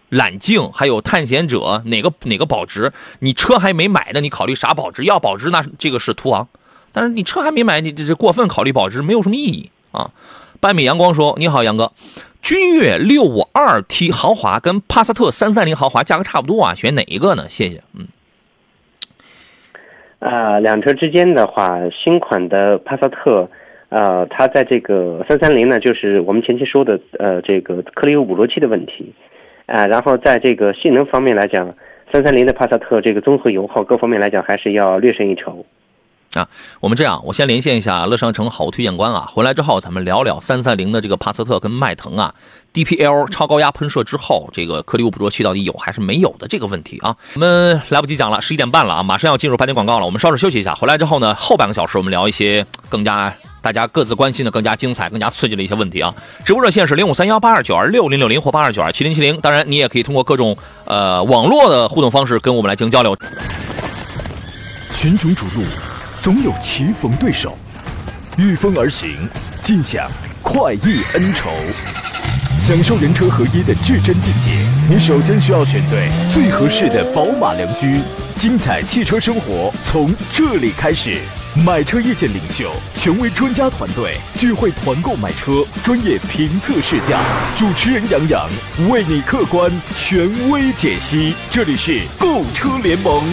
[0.09, 2.93] 揽境还有探险者哪个哪个保值？
[3.17, 5.03] 你车还没买呢，你考虑啥保值？
[5.03, 6.47] 要保值那这个是途昂，
[6.91, 10.11] 但是你车还没买，你这这过分考虑保值没有什么意义啊。
[10.59, 11.91] 半米阳光说：“你好，杨哥，
[12.43, 17.49] 君越六五二 T 豪华跟帕萨特三三零豪华价格差不多啊，选哪一个呢？
[17.49, 18.07] 谢谢。”嗯，
[20.19, 23.49] 啊，两车之间的话，新款的帕萨特。
[23.93, 29.13] 呃，它在这个三三零呢，就是我们前期说的呃这个颗粒物捕捉器的问题，
[29.67, 31.71] 啊，然后在这个性能方面来讲，
[32.11, 35.63] 三三零的帕萨特这个综合油耗各方面来讲还是要略胜一筹。
[36.33, 36.49] 啊，
[36.81, 42.33] 我们这样，我先连线一下乐商城好推荐官啊，回来之后咱们聊聊三三零的这个帕萨特跟迈腾啊
[42.73, 47.15] ，DPL 超高压喷射之后，这个颗粒物捕捉器到底有还是没有的这个问题啊。
[47.35, 53.31] 我们来不及讲了，十一点半了啊，马上要进入半点广告了，我们稍事休息一下，回来之后呢，后半个小时我们聊一些更加
[53.63, 56.13] 大家各自关心的、更加精彩、更加刺激的一些问题啊。
[56.45, 63.17] 直播热线是零五三幺八二九二六零六零或八二九二七零七零，当然你也可以通过各种呃网络的互动方式跟我们来进行交流。
[64.93, 65.63] 群雄逐鹿。
[66.21, 67.57] 总有棋逢对手，
[68.37, 69.27] 御风而行，
[69.61, 70.09] 尽享
[70.41, 71.49] 快意恩仇，
[72.57, 74.51] 享受人车合一的至臻境界。
[74.89, 77.99] 你首先需要选对最合适的宝马良驹，
[78.35, 81.19] 精彩汽车生活从这里开始。
[81.55, 87.21] 买车意见领袖，权威专家团队聚会团购买车，专业评测试驾，
[87.55, 88.49] 主持人杨洋
[88.89, 91.35] 为你客观权威解析。
[91.51, 93.23] 这里是购车联盟。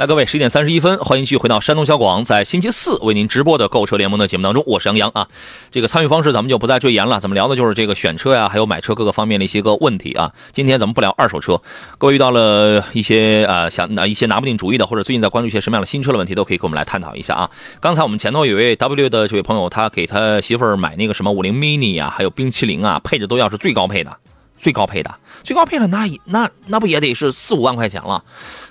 [0.00, 5.28] 来，各位，十一点三十一分，欢迎继续回到山东小广，在星期四为您直播的购车联盟的节目当中，我是杨洋啊。
[5.70, 10.32] 这个参与方式咱们就不再赘言了，咱们聊的就是这个选车呀，还有买车各个方面的一些个问题啊。
[10.52, 11.60] 今天咱们不聊二手车，
[11.98, 17.50] 各位遇到了一些啊想拿一些拿不定主意的，或者最近在关注一些什么样的新车的问题，都可以跟我们来探讨一下啊。
[17.78, 24.16] 刚才我们前头有位 W 的这位朋友，他给他媳妇儿买那个什么五菱 mini 啊，还有冰淇淋啊，配置都要是最高配的，
[24.58, 28.24] 最高配的，最高配的那那那不也得是四五万块钱了。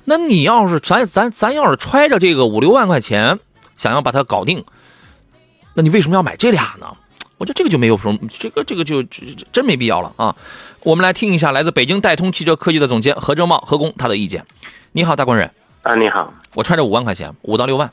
[0.10, 3.38] 那你要是咱咱咱要是揣着这个五六万块钱，
[3.78, 4.66] 想要把它搞定，
[5.76, 6.88] 那你为什么要买这俩呢？
[7.38, 9.04] 我觉得这个就没有什么，这个这个就
[9.52, 10.36] 真没必要了啊！
[10.82, 14.44] 我们来听一下来自北京戴通汽车科技的总监何正茂何工他的意见。
[14.94, 15.52] 你好，大官人。
[15.84, 16.34] 啊，你好。
[16.56, 17.92] 我揣着五万块钱，五到六万，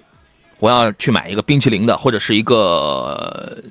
[0.58, 3.62] 我要去买一个冰淇淋的，或者是一个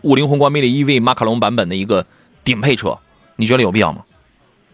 [0.00, 2.06] 五菱宏光 mini EV 马卡龙版本的一个
[2.42, 2.98] 顶配车，
[3.36, 4.02] 你觉得有必要吗？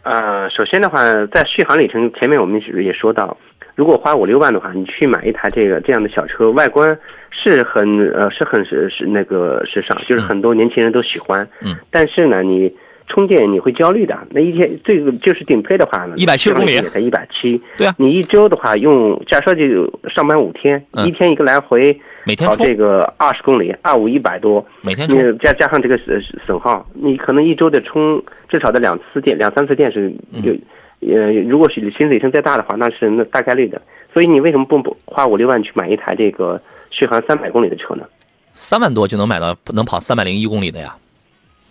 [0.03, 3.37] 呃，首先的话，在续航里程前面我们也说到，
[3.75, 6.99] 如果花五六万的话，你去买一台这个这样的小车，外观
[7.31, 11.47] 是很呃是很是是那个时尚，就是很多年轻人都喜欢。
[11.63, 11.77] 嗯。
[11.91, 12.75] 但是呢，你
[13.11, 14.17] 充电你会焦虑的。
[14.31, 17.61] 那一天这个就是顶配的话呢，一百七十公里也才一百七。
[17.77, 17.95] 对啊。
[17.99, 22.01] 你一周的话用，假设就上班五天，一天一个来回。
[22.23, 30.55] 每天跑这个二十公里，二五一百多，每天你加加上这个损损耗，你可能一周得充至少得两次电，两三次电是有
[31.01, 33.81] 呃，如果是行驶里程再大的话，那是那大概率的。
[34.13, 38.05] 所以你为什么不花五六万去买一台这个续航三百公里的车呢？
[38.53, 40.95] 三万多就能买到能跑三百零一公里的呀？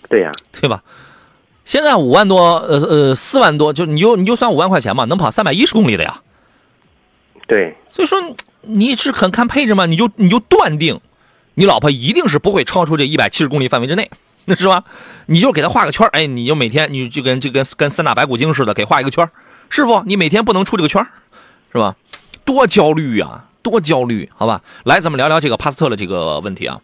[0.10, 0.82] 对呀，对吧？
[1.70, 6.20] 现在五万多，呃呃，四万多，就你就你就算五万块钱嘛，能跑三百一十公里的呀？
[7.48, 8.18] 对，所以说
[8.62, 9.86] 你是很看配置嘛？
[9.86, 11.00] 你就你就断定，
[11.54, 14.10] 你老婆一定是不会超出这一百七十公里范围之内，
[14.46, 14.84] 那 是吧？
[15.28, 19.30] 你就给她画个圈哎，你就每天你就跟就跟跟三打白骨精似的，给画一个圈
[19.70, 21.06] 师傅，你每天不能出这个圈
[21.72, 21.96] 是吧？
[22.44, 24.64] 多焦虑啊，多焦虑，好吧？
[24.86, 26.82] 来，咱们聊聊这个帕萨特的这个问题啊。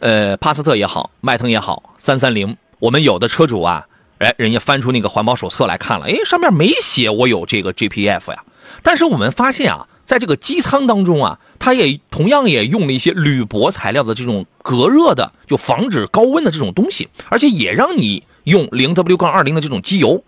[0.00, 3.86] 呃，帕萨特也好，迈腾也好，三三零，我们有的车主啊，
[4.18, 8.44] 哎，人家翻出那个环保手册来看了，哎，上面没写我有这个 GPF 呀。
[8.82, 20.22] 但是我们发现啊，在这个机舱当中啊，它也同样也用了一些铝箔材料的这种隔热的，就防止高温的这种东西，而且也让你用零 W 杠二零的这种机油。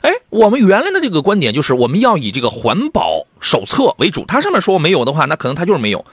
[0.00, 6.04] 哎，我们原来的这个观点就是我们要以这个环保手册为主，它上面说没有的话，那可能它就是没有。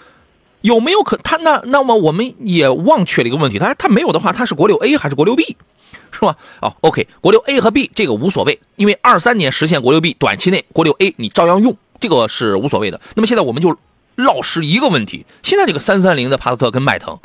[0.62, 5.58] 有没有可它那那么我们也忘却了一个问题，它它没有的话，它是国六 A 还是国六 B，
[6.12, 6.36] 是吧？
[6.62, 13.00] 哦，OK，国六 A 和 B 这个无所谓，因为二三年实现国六 B，短期内国六 A 你照样用，这个是无所谓的。
[13.16, 13.76] 那么现在我们就
[14.16, 17.18] 落实一个问题，现在这个三三零的帕萨特跟迈腾，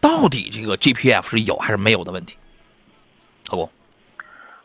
[0.00, 2.36] 到底这个 GPF 是有还是没有的问题？
[3.48, 3.68] 好不？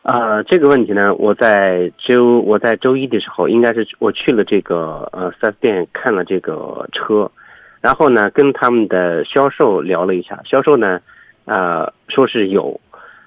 [0.02, 7.30] 呃，这个问题呢，我在周我在周一的时候，应该是我去了这个呃四 S 店看了这个车。
[7.80, 11.00] 然后呢，跟他们的销售聊了一下，销售呢，
[11.44, 12.80] 呃，说是有。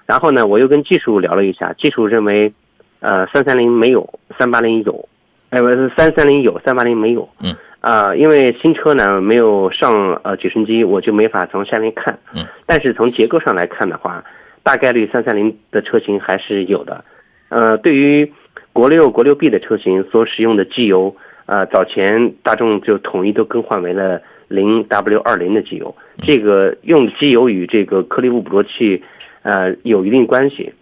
[0.06, 2.52] 然后呢，我又跟技术聊了一下，技术认为，
[3.00, 5.08] 呃，三三零没有，三八零有，
[5.50, 7.28] 哎，不是三三零有，三八零没有。
[7.42, 7.54] 嗯。
[7.80, 12.18] 啊，因为新车呢没有上呃举升机，我就没法从下面看。
[12.34, 12.44] 嗯。
[12.66, 14.24] 但是从结构上来看的话，
[14.62, 17.04] 大概率三三零的车型还是有的。
[17.48, 18.32] 呃，对于
[18.72, 21.14] 国六、国六 B 的车型所使用的机油，
[21.46, 24.20] 呃，早前大众就统一都更换为了。
[24.48, 25.92] 零 W 二零的机油，
[26.22, 29.02] 这个用机油与这个颗粒物捕捉器，
[29.46, 30.72] 呃，有一定关系。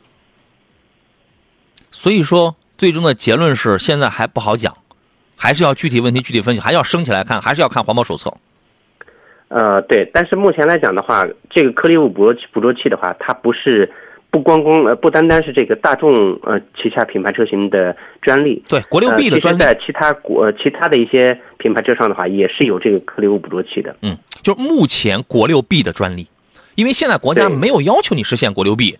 [1.90, 4.74] 所以说，最终的结论是现在还不好讲，
[5.36, 8.32] 还是要具体问题具体分析，还要升起来看，还是要看环保手册。
[9.48, 13.92] 呃，对，但是目前来讲的话，这个颗粒物捕捉捕捉器的话，它不是。
[14.30, 23.94] 不光光呃，不单单是这个大众呃旗下品牌车型的专利，对国六 B 的专利，在其他国其他的一些品牌车上的话，也是有这个颗粒物捕捉器的。
[24.02, 26.26] 嗯，就目前国六 B 的专利，
[26.74, 28.98] 因为现在国家没有要求你实现国六 B，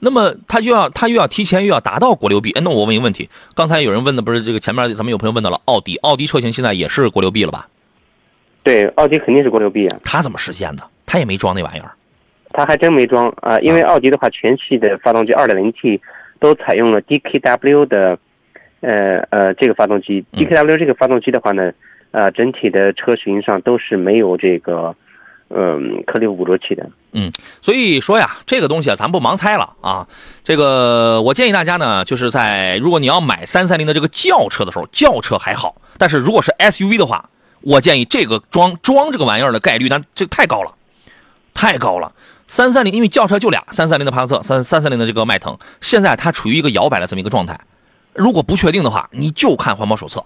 [0.00, 2.52] 那么他就要他又要提前又要达到国六 B。
[2.52, 7.68] 哎，那我问一个问题，刚才有人问的不是这个前面咱们有朋友问到了奥迪，奥迪车型现在也是国六 B 了吧？
[8.62, 9.96] 对，奥迪肯定是国六 B 啊。
[10.04, 10.82] 他怎么实现的？
[11.06, 11.92] 他也没装那玩意儿。
[12.52, 16.00] 它还真没装啊，因为奥迪的话，全系的发动机 2.0T
[16.40, 18.18] 都采用了 DKW 的，
[18.80, 20.24] 呃呃，这个发动机。
[20.32, 21.70] DKW 这个发动机的话呢，
[22.12, 24.94] 呃，整体的车型上都是没有这个，
[25.48, 26.88] 嗯，颗粒物捕捉器的。
[27.12, 27.30] 嗯，
[27.62, 30.06] 所以说呀，这个东西啊，咱不盲猜了啊。
[30.44, 37.30] 这个我建议大家呢，就是在如果你要买330的这个轿车的时候，轿车还好，但是如果是 SUV 的话，
[37.62, 40.74] 我建议这个装装这个玩意儿的概率，那这太高了，
[41.54, 42.12] 太高了。
[42.48, 47.58] 三三零，因为轿车就俩，三三零的帕萨特，三三三零的这个迈腾，现在它处于一个摇摆的这么一个状态。
[48.14, 50.24] 如果不确定的话，你就看环保手册，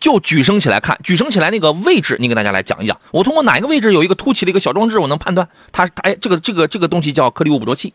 [0.00, 2.98] 就举升起来看，举升起来那个位置，你给大家来讲一讲。
[3.12, 7.92] 我通过哪一个位置有一个凸起的一个小装置，我能判断它，哎，这个这个这个东西叫颗粒物捕捉器。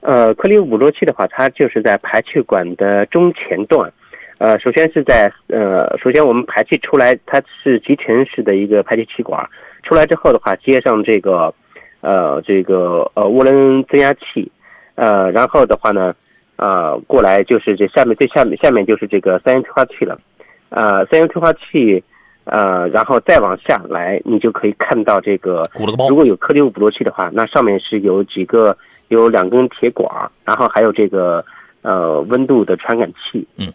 [0.00, 3.92] 呃，颗粒物捕捉器的话，它就是在排气管的中前段。
[4.38, 9.48] 呃，首先是在呃，首先我们排气出来，它是集成式的一个排气气管。
[9.82, 11.54] 出来之后的话，接上这个，
[12.02, 14.50] 呃，这个呃涡轮增压器，
[14.94, 16.14] 呃，然后的话呢，
[16.56, 20.20] 呃，过来就是这下面最下面下面就是这个三元催化器了，
[20.68, 22.02] 呃，三元催化器，
[22.44, 25.62] 呃，然后再往下来，你就可以看到这个，
[26.08, 28.76] 如果有颗粒物捕捉器的话，那上面是有几个
[29.08, 30.08] 有两根铁管，
[30.44, 31.44] 然后还有这个
[31.82, 33.72] 呃温度的传感器，嗯，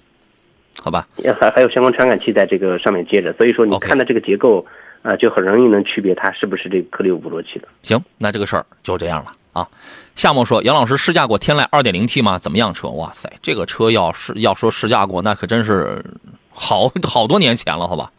[0.82, 1.08] 好吧，
[1.40, 4.66] 还还有相关传感器在这个上面接着，所以说你看到这个结构。
[5.04, 7.68] 呃，就很容易能区别它是不是这个颗粒物捕捉器的。
[7.82, 9.68] 行，那这个事儿就这样了啊。
[10.14, 12.38] 夏沫说：“杨老师试驾过天籁 2.0T 吗？
[12.38, 12.88] 怎么样车？
[12.90, 16.06] 哇塞，这个车要是要说试驾过，那可真是
[16.54, 18.12] 好 好多年前了，好吧？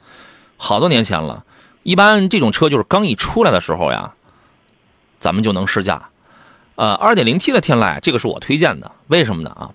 [0.57, 1.45] 好多年前了。
[1.83, 4.15] 一般这种车就是刚一出来的时候呀，
[5.19, 6.09] 咱们就能试驾。
[6.77, 8.91] 呃，2.0T 的天籁，这个是我推荐的。
[9.09, 9.51] 为什么呢？
[9.51, 9.71] 啊，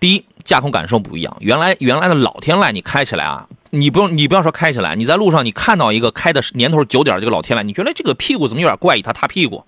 [0.00, 1.36] 第一，驾控感受不一样。
[1.40, 9.02] 原来原来的老天籁，你开起来啊。”你不用，你不要说开起来，你在路上你看到一个开的年头久点这个老天籁，你觉得这个屁股怎么有点怪异？
[9.02, 9.62] 它塌屁股。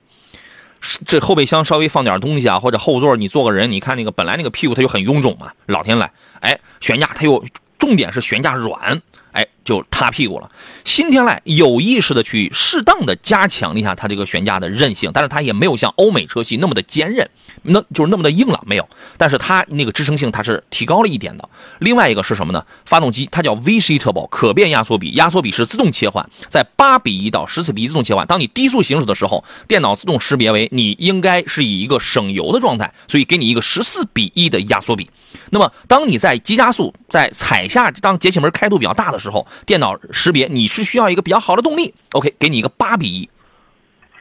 [1.04, 6.08] 这后备箱稍微放点东西啊，或者后座你坐个人，你看那个本来那个屁股它就很臃肿嘛，老天籁，
[6.40, 7.44] 哎，悬架它又
[7.80, 9.02] 重点是悬架软。
[9.32, 10.50] 哎，就塌屁股了。
[10.84, 17.30] 新天籁有意识的去适当的加强了一下它这个悬架的韧性，但是它也没有像欧美车系那么的坚韧，
[17.62, 18.88] 那就是那么的硬朗，没有。
[19.16, 21.48] 但是它那个支撑性它是提高了一点的。
[21.78, 22.64] 另外一个是什么呢？
[22.84, 28.26] 发动机它叫 VC Turbo 可变压缩比，压缩比是自动切换，在八比一到十四比一自动切换。
[28.26, 35.08] 当你低速行驶的时候，电脑自动识别为你应该是以一个省油的状态，所以给你一个十四比一的压缩比。
[35.50, 43.28] 那么当你在急加速，在踩下当节气门开度比较大的时候，电脑识别你是需要一个比较好的动力，OK，给你一个八比一。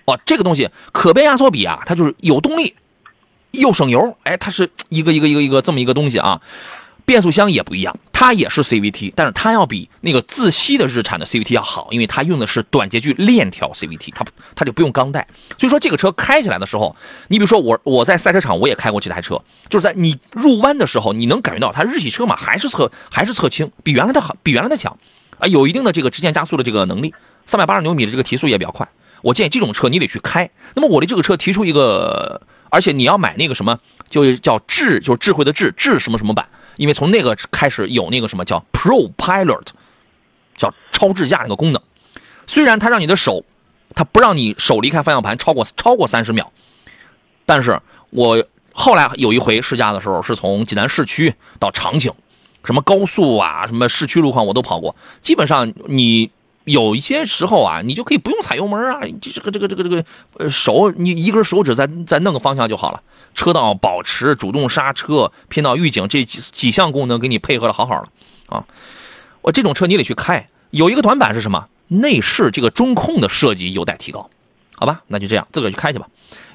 [0.05, 2.75] 哦，这个东西可变压缩比啊，它就是有动力
[3.51, 6.41] 又省油，哎，它是一个一个一个一个这么一个东西啊。
[7.05, 14.23] 变速箱也不一样，它也是 CVT，但是它要比那个自吸的日产的 CVT 要好，因为它用的是短节距链条 CVT，它
[14.53, 15.27] 它就不用钢带。
[15.57, 16.95] 所以说这个车开起来的时候，
[17.29, 24.95] 你比如说我我在赛车场我也开过这台车，就是在你入弯的时候，你能感觉到它日系车嘛还是侧还是侧倾，比原来的好，比原来的强
[25.39, 27.13] 啊，有一定的这个直线加速的这个能力，
[27.45, 28.87] 三百八十牛米的这个提速也比较快。
[29.21, 30.49] 我建议这种车你得去开。
[30.75, 36.47] 那么我的这个车提出一个，而且你要买那个什么，就叫智，就是智慧的智，智什么什么版。
[36.77, 39.67] 因为从那个开始有那个什么叫 Pro Pilot，
[40.55, 41.81] 叫超智驾那个功能，
[42.47, 43.43] 虽然它让你的手，
[43.93, 46.53] 它不让你手离开方向盘超过超过三十秒，
[47.45, 47.77] 但是
[48.11, 52.13] 我后来有一回试驾的时候，是从济南市区到长清，
[52.63, 56.29] 什么高速啊，什么市区路况我都跑过，基本上你
[56.65, 60.05] 有一些时候啊，你就可以不用踩油门啊，这个这个这个这个
[60.37, 63.01] 呃手你一根手指再再弄个方向就好了。
[63.35, 68.65] 车道保持、主动刹车、偏道预警这几几项功能给你配合的好好的啊！
[69.41, 70.49] 我这种车你得去开。
[70.71, 71.67] 有一个短板是什么？
[71.87, 74.29] 内饰这个中控的设计有待提高，
[74.75, 75.01] 好吧？
[75.07, 76.07] 那就这样，自个儿去开去吧。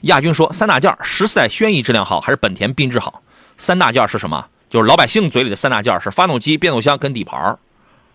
[0.03, 3.23] 亚军说：三大件十四代轩逸质量好还是本田缤智好？
[3.57, 4.47] 三大件是什么？
[4.74, 7.56] 就是老百姓嘴里的三大件是发动机、变速箱跟底盘，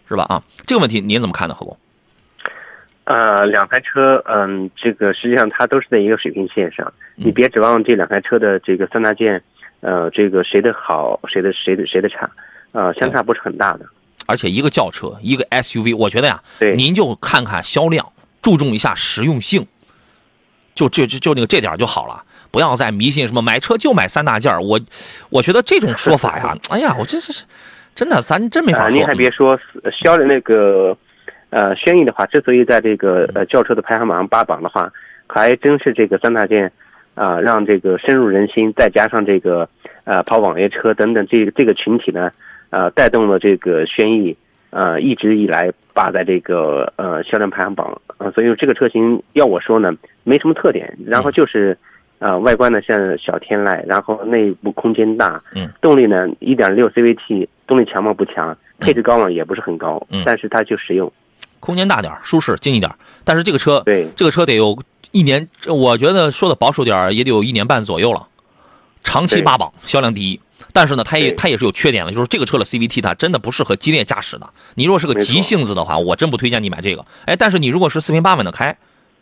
[0.09, 0.25] 是吧？
[0.25, 1.77] 啊，这个问题您怎么看呢，何工？
[3.05, 9.41] 呃，两台车，嗯，这个实际上它都是在一个水平线上，你别指望这两台车的这个三大件，
[9.79, 12.29] 呃，这个谁的好，谁的谁的谁的差，
[12.73, 13.85] 呃，相差不是很大的。
[14.27, 18.05] 而且一个轿车，一个 SUV，我觉得呀，对，您就看看销量，
[18.41, 19.65] 注重一下实用性，
[20.79, 24.79] 就就就就那个这点就好了，不要再迷信什么买车就买三大件我
[25.29, 27.43] 我觉得这种说法呀， 哎呀，我这是
[27.95, 28.97] 真的，咱真没法说。
[28.97, 29.59] 您还别说，
[30.01, 30.95] 销的那个。
[31.51, 34.87] 呃，轩逸的话，之所以在这个呃轿车的排行榜上霸榜的话，
[35.25, 36.71] 还真是这个三大件，
[37.15, 39.67] 啊，让这个深入人心，再加上这个
[40.03, 42.31] 呃跑网约车等等这这个群体呢，
[42.69, 44.37] 呃，带动了这个轩逸，
[44.71, 47.99] 呃，一直以来霸在这个呃销量排行榜。
[48.17, 51.77] 呃，所以这个车型要我说呢，没什么特点，然后就是，
[52.19, 58.13] 呃，外观呢像小天籁，然后内部空间大，嗯，动力呢一点六 CVT，动力强吗？
[58.13, 59.31] 不强，配置高吗？
[59.31, 61.11] 也不是很高，嗯，但是它就实用。
[61.61, 62.91] 空间大点舒适，静一点
[63.23, 64.77] 但是这个车，对这个车得有
[65.11, 68.27] 一年，我觉得说的保守点也得有一年半左右了，
[69.03, 70.39] 长期霸榜，销量第一。
[70.73, 74.49] 但是呢，它也它也是有缺点的，就是这个车的 CVT 它真的不适合激烈驾驶的。
[74.75, 77.05] 你如果是个急性子的话，我真不推荐你买这个。
[77.25, 78.77] 哎，但是你如果是四平八稳的开，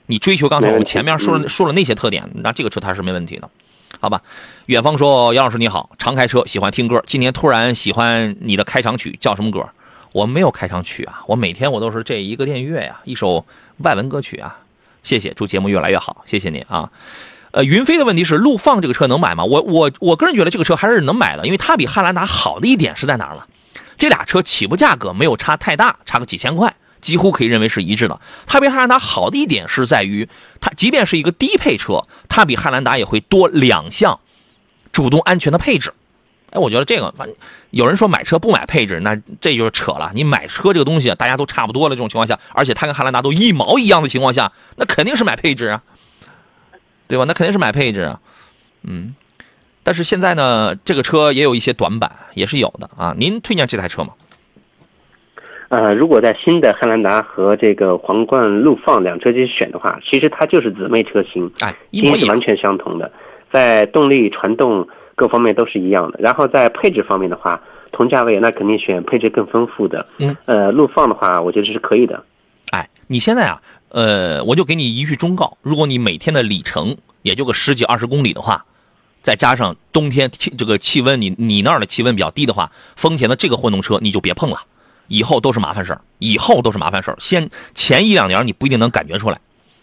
[0.07, 3.49] 你追求刚才我们前面说了说了那些特点，那这个车它是没问题的，
[3.99, 4.21] 好吧？
[4.65, 9.67] 远方说，杨老师你好，常开车，喜欢听歌，今年突然喜欢你的开场曲，叫什么歌？
[10.13, 13.45] 我没有开场曲啊，我每天我都是这一个电乐呀，一首
[13.79, 14.57] 外文歌曲啊。
[15.03, 16.89] 谢谢，祝节目越来越好，谢谢您啊。
[17.51, 19.43] 呃，云飞的问题是，陆放这个车能买吗？
[19.45, 23.47] 我我我个人觉得这个车还是能买的，因为它比汉兰达好的一点是在哪儿了？
[23.97, 28.19] 这俩车起步价格没有差太大，差个几千块，几乎可以认为是一致的。
[28.45, 30.29] 它比汉兰达好的一点是在于，
[30.59, 34.19] 它即便是一个低配车，它比汉兰达也会多两项
[34.91, 35.93] 主动安全的配置。
[36.51, 37.35] 哎，我觉得这个，反正
[37.71, 40.11] 有人说买车不买配置，那这就是扯了。
[40.13, 45.81] 你买车这个东西，大家都差不多的这种情况下，而且它跟汉兰达都一毛一样的情况下，那肯定是买配置啊，
[47.07, 47.25] 对吧？
[47.27, 48.19] 那肯定是买配置啊，
[48.83, 49.15] 嗯。
[49.83, 53.15] 但是现在呢，这个车也有一些短板，也是有的啊。
[53.17, 54.09] 您推荐这台车吗？
[55.69, 63.11] 呃，如果在新的汉兰达和这个皇冠陆放两车间选的话，其实它就是姊妹车型，哎，基因是完全相同的，
[63.51, 64.87] 在动力传动。
[65.17, 67.59] 各方面都是一样的，然后在配置方面的话，
[67.91, 70.05] 同价位那肯定选配置更丰富的。
[70.19, 72.23] 嗯，呃，陆放的话，我觉得是可以的。
[72.69, 73.59] 哎，你现在啊，
[73.89, 78.65] 呃，我就给你一句忠告：如果你每天的里程也就个十几二十公里的话，
[79.23, 84.61] 再加上冬天这个气温，你你那儿的气温比较低的话，丰田的这个混动车你就别碰了，
[85.07, 87.17] 以后都是麻烦事儿，以后都是麻烦事儿。
[87.19, 89.39] 先前一两年你不一定能感觉出来，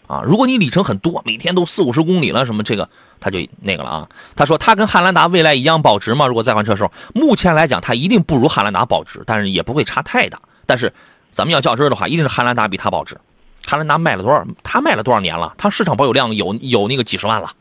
[0.07, 0.21] 啊。
[0.25, 2.89] 如果你里程很多，每天都四五十公里了，什么这个
[3.19, 4.09] 他就那个了啊。
[4.35, 6.27] 他说他跟汉兰达未来一样保值吗？
[6.27, 10.39] 如果再换车的时候，目前来讲，它一定不如汉兰达保值，但是也不会差太大。
[10.65, 10.91] 但是
[11.29, 13.17] 咱们要较真的话，一定是汉兰达比它保值。
[13.65, 14.45] 汉兰达卖了多少？
[14.63, 15.53] 它卖了多少年了？
[15.57, 17.51] 它市场保有量有有那个几十万了，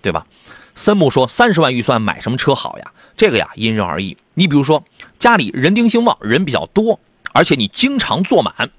[0.00, 0.26] 对吧？
[0.74, 2.92] 森木说三十万预算买什么车好呀？
[3.16, 4.16] 这个呀因人而异。
[4.34, 4.82] 你比如说
[5.18, 6.98] 家里人丁兴旺，人比较多，
[7.32, 8.70] 而且你经常坐满，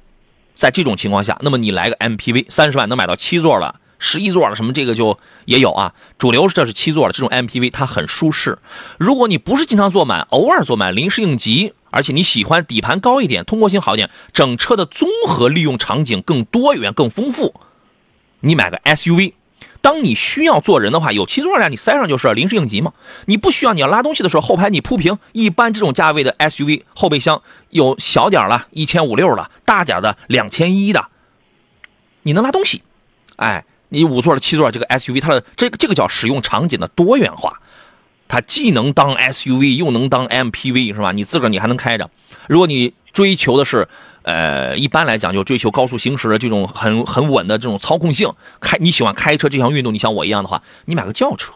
[0.55, 5.93] 在这种情况下，那么你来个 MPV，三十万能买到七座了、十一座了，什么这个就也有啊。
[6.17, 8.57] 主流这是七座的这种 MPV，它很舒适。
[8.97, 11.73] 如果你不是经常坐满，偶尔坐满，临时应急。
[11.95, 17.55] 而且你喜欢底盘高一点，通过性好一点，整车的综合利用场景更多元、更丰富。
[18.41, 19.31] 你买个 SUV，
[19.79, 22.91] 当你需要坐人的话，有七座呀，你塞上就是临时应急嘛。
[23.27, 25.17] 你不需要，你要拉东西的时候，后排你铺平。
[25.31, 31.07] 一般这种价位的 SUV 后备箱有小点了，一千五六了，大点的两千一的，
[32.23, 32.83] 你能拉东西。
[33.37, 37.61] 哎，你五座的、七座这个 SUV，它的这个这个叫使用场景的多元化。
[38.27, 41.11] 它既能当 SUV，又能当 MPV，是吧？
[41.11, 42.09] 你自个儿你还能开着。
[42.47, 43.87] 如果你追求的是，
[44.23, 51.53] 呃，一般来讲就追求高速行驶的这种很很稳的这种操控性，开你喜欢开车这项运动，你像我一样的话，你买个轿车，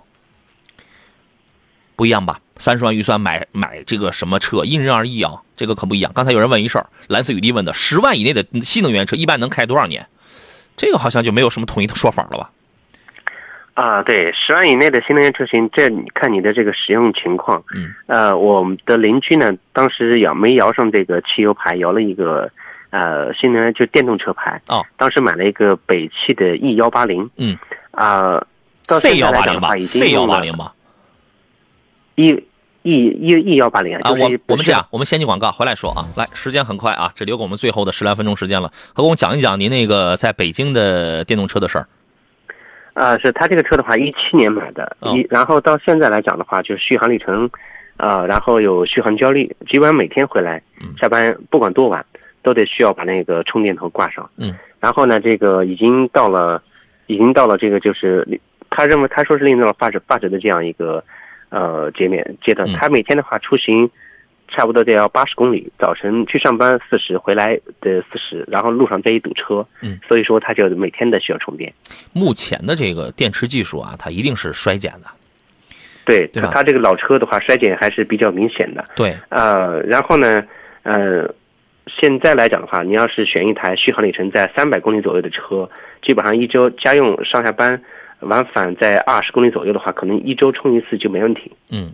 [1.95, 2.39] 不一样吧？
[2.57, 6.11] 三十万预算买买这个什么车，因人而异啊，这个可不一样。
[6.13, 10.07] 刚才有人问一事儿，蓝色雨滴问的，十万以内的新能源车一般能开多少年？
[10.77, 12.51] 这个好像就没有什么统一的说法了吧？
[13.79, 17.63] 啊，对，十万以内的新能源车型，这你看你的这个使用情况。
[17.73, 22.51] 嗯，呃，我们的邻居呢，当时摇没摇上这个汽油牌，摇了一个
[22.89, 24.61] 呃新能源就电动车牌。
[24.67, 27.29] 哦，当时买了一个北汽的 E 幺八零。
[27.37, 27.57] 嗯，
[27.91, 28.45] 啊
[28.85, 30.73] ，C 幺八零吧，C 幺八零吧。
[32.15, 32.31] E
[32.83, 36.05] E E E 幺八零啊，我我们这样，我们先进广告回来说啊。
[36.17, 41.87] 来，时间很快啊，只留给我们最后的十来分钟时间了，和我讲一讲您那个在北京的电动车的事儿。
[42.99, 47.49] 啊，是他这个车的话，一七年买的，一然后到现在来讲的话，就是续航里程，
[47.95, 50.61] 啊，然后有续航焦虑，基本上每天回来
[50.99, 52.05] 下班不管多晚，
[52.43, 54.29] 都得需要把那个充电头挂上。
[54.35, 56.61] 嗯，然后呢，这个已经到了，
[57.07, 58.27] 已经到了这个就是
[58.69, 61.01] 他认为他说是令到了发指发指的这样一个
[61.47, 63.89] 呃界面阶段，他每天的话出行。
[64.51, 71.71] 差不多得要八十公里，早晨去上班四十，回来的四十，然后路上再一堵车，嗯，所以说他就每天的需要充电。
[72.13, 75.07] 目前的这个电池技术啊，它一定是衰减的，
[76.05, 76.27] 对？
[76.51, 78.83] 它这个老车的话，衰减还是比较明显的。
[78.95, 80.43] 对，呃，然后呢，
[80.83, 81.33] 呃，
[81.87, 85.69] 现在来讲的话，你要是选一台续航里程在三百公里左右的车，
[86.01, 87.79] 基本上一周家用上下班
[88.21, 91.51] 往返在二十公里左右的话，可能一周充一次就没问题。
[91.69, 91.91] 嗯，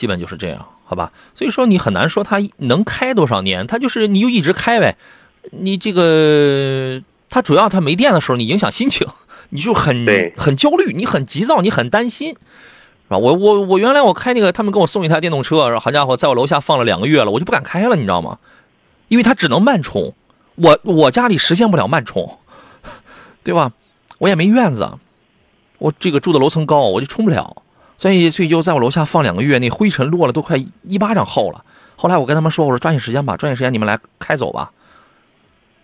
[0.00, 0.66] 基本就是这样。
[0.84, 4.96] 好吧，所以说你很难说它能开多少年，它就是你就一直开呗。
[5.50, 9.06] 你这个它主要它没电的时候，你影响心情，
[9.50, 10.06] 你就很
[10.38, 12.36] 很焦虑，你很急躁，你很担心，是
[13.10, 13.18] 吧？
[13.18, 18.38] 我我我原来我开那个，他们给我送一台电动车，好家伙，在我楼下放了两个月了，我就不敢开了，你知道吗？
[19.08, 20.14] 因为它只能慢充，
[20.56, 22.38] 我我家里实现不了慢充，
[23.44, 23.72] 对吧？
[24.18, 24.98] 我也没院子，
[25.78, 27.62] 我这个住的楼层高，我就充不了。
[28.00, 31.62] 所以，所以就在我楼下放两个月，那灰尘落了都快一巴掌厚了。
[31.96, 34.72] 后来我跟他们说：“我说抓紧时间吧，抓紧时间你们来开走吧。”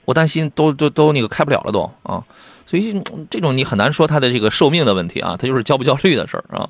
[0.07, 2.25] 我担心都都都那个开不了了都啊。
[2.65, 2.99] 所以
[3.29, 6.67] 这种你很难说它的这个寿命的问题啊，它就是焦不焦虑的事儿啊。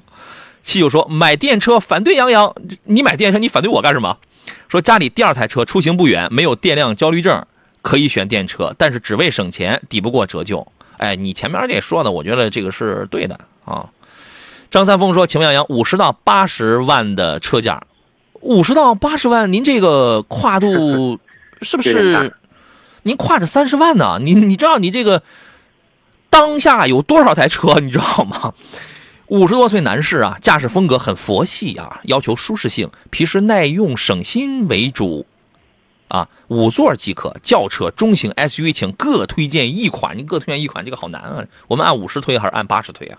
[0.65, 4.19] 七友说买电车反对杨洋，你买电车你反对我干什么？
[4.67, 7.47] 说家里第二台车出行不远，没有电量焦虑症，
[7.83, 10.67] 可以选电车，但是只为省钱，抵不过折旧。
[10.97, 13.89] 哎，你前面这说的，我觉得这个是对的啊。
[14.77, 17.87] 张三丰说：“请问杨洋，五十到八十万的车价，
[18.43, 21.19] 五十到八十万，您这个跨度
[21.63, 22.35] 是不是？
[23.05, 24.19] 您跨着三十万呢？
[24.21, 25.23] 你你知道你这个
[26.29, 27.81] 当下有多少台车？
[27.81, 28.53] 你知道吗？
[29.29, 35.25] 五十多岁男士啊，驾驶风格很佛系啊，要求舒适性、皮实耐用、省心为主
[36.09, 37.35] 啊，五座即可。
[37.43, 40.19] 轿车、中型 SUV，请各推荐一款。
[40.19, 41.43] 你各推荐一款，这个好难啊。
[41.67, 43.19] 我们按五十推还是按八十推啊？”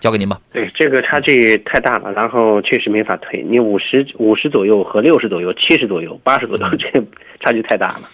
[0.00, 0.40] 交给您吧。
[0.52, 3.42] 对，这个差距太大了，然后确实没法推。
[3.42, 6.88] 你五十五十左右和六十左右、七十左右、八十左右， 这
[7.40, 8.08] 差距太大了。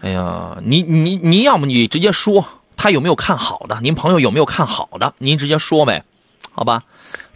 [0.00, 2.44] 哎呀，你你你要么你直接说
[2.76, 6.02] 他有没有看好的，您朋友有没有看好的，您直接说呗，
[6.50, 6.82] 好吧？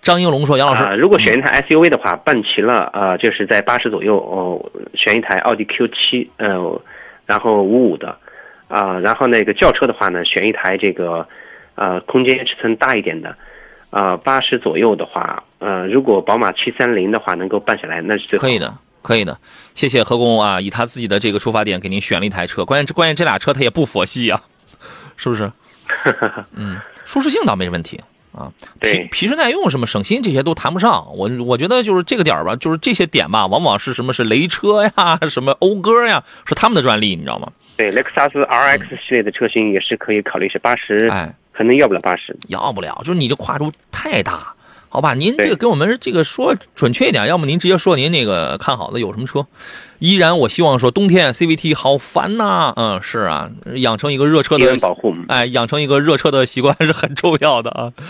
[0.03, 6.81] 张英龙说：“杨老师，如果选一台 SUV 的话，办齐了啊，就是在八十左右哦，选一台奥迪 Q 七，呃，
[7.27, 8.16] 然后五五的，
[8.68, 11.27] 啊，然后那个轿车的话呢，选一台这个，
[11.74, 13.37] 呃，空间尺寸大一点的。”
[13.97, 19.38] 啊，八十左右的话，呃，如果宝马七三零的话能够办下来，那是最可以的，可以的，
[19.74, 22.62] 谢谢何工啊，以他自己的这个出发点给您选了一台车。
[22.62, 24.38] 关键关键这俩车他也不佛系啊，
[25.16, 25.51] 是不是？
[26.53, 26.76] 嗯，
[27.07, 27.99] 舒适性倒没问题
[28.32, 31.07] 啊，对皮皮实耐用什么省心这些都谈不上。
[31.16, 37.51] 我我觉得就是这个点儿吧，就是这些点吧，往往是什么是雷车呀， 什么讴歌呀，是他们的专利，你知道吗？
[37.78, 42.36] 对，雷克萨斯 RX 系列的车型也是可以考虑是八十，哎，可能要不了八十。
[42.48, 44.54] 要不了，就是你这跨度太大，
[44.88, 45.14] 好吧？
[45.14, 49.46] 您这个对给我们这个说准确一点，要么您直接说您那个看好的有什么车。
[49.98, 57.92] 依然，我希望说冬天 CVT 好烦呐、嗯，是啊，养成一个热车的保护，哎，养成一个热车的习惯是很重要的啊。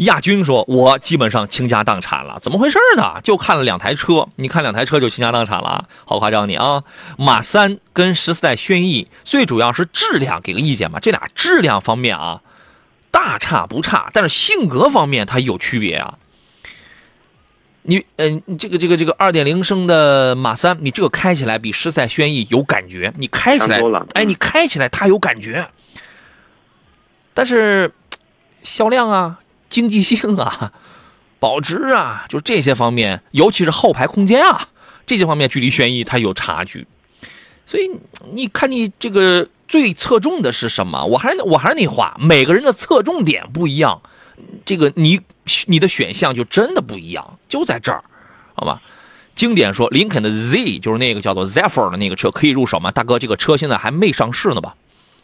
[0.00, 3.20] 亚军说：“我基本上倾家荡产了，怎么回事呢？
[3.22, 6.82] 就看了两台车，你看两台车就倾家荡产了，好夸张你啊！
[7.18, 10.98] 马三跟十四代轩逸，最主要是质量，给个意见吧。
[11.02, 12.40] 这俩质量方面啊，
[13.10, 16.18] 大差不差，但是性格方面它有区别啊。
[17.82, 23.78] 你，嗯、你这个这个这个二点零升的马三，你这个开起来比十赛轩逸有感觉，你开起来
[24.12, 25.66] 哎，嗯你开起来它有感觉，
[27.32, 27.90] 但是
[28.62, 29.40] 销量啊、
[29.70, 30.72] 经济性啊、
[31.40, 34.68] 保值啊，就这些方面，尤其是后排空间啊，
[35.06, 36.86] 这些方面距离轩逸它有差距。
[37.64, 37.90] 所以
[38.32, 41.04] 你看，你这个最侧重的是什么？
[41.06, 44.02] 我还是我还是那话，每个人的侧重点不一样，
[44.64, 45.20] 这个你
[45.66, 48.02] 你的选项就真的不一样，就在这儿，
[48.54, 48.82] 好吧？
[49.36, 52.90] 经典说，林肯的 Z 就是那个叫做 Zephyr 的那个车可以入手吗？
[52.90, 54.74] 大哥，这个车现在还没上市呢吧？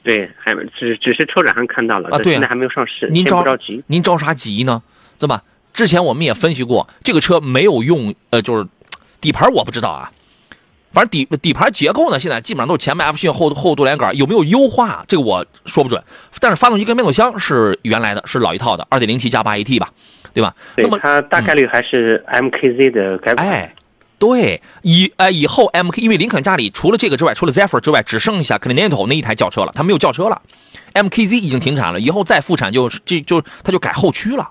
[0.05, 3.83] 对，还没只只是车展上看到了，啊对啊现在还没有上市，您着着急。
[3.89, 4.81] 您着啥急呢？
[5.19, 5.43] 对吧？
[5.73, 8.65] 之前我们也分析过，这个车没有用，呃，就是
[9.21, 10.13] 底盘我不知道啊，
[10.93, 16.03] 反正底底盘结构呢，现在基本上都是前麦弗逊后后多连杆，有没有优化这个我说不准。
[16.41, 19.91] 但是发动机跟变速箱是原来的，是老一套的，二点零 T 加八 AT 吧，
[20.33, 20.55] 对吧？
[20.75, 23.47] 对那么，它大概率还是 MKZ 的改款。
[23.47, 23.75] 哎，
[24.19, 30.41] 对，以呃以后 MK，因为林肯家里除了这个之外，除了 Zephyr 之外，只剩下 Continental 那一台轿车了，它没有轿车了。
[30.95, 34.49] MKZ 已经停产了，以后再复产就这就它就改后驱了，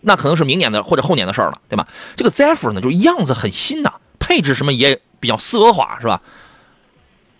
[0.00, 1.86] 那可能是明年的或者后年的事儿了，对吧？
[2.16, 6.20] 这个 Zephyr 呢，就样子很新呐、配置什么也比较奢华，是吧？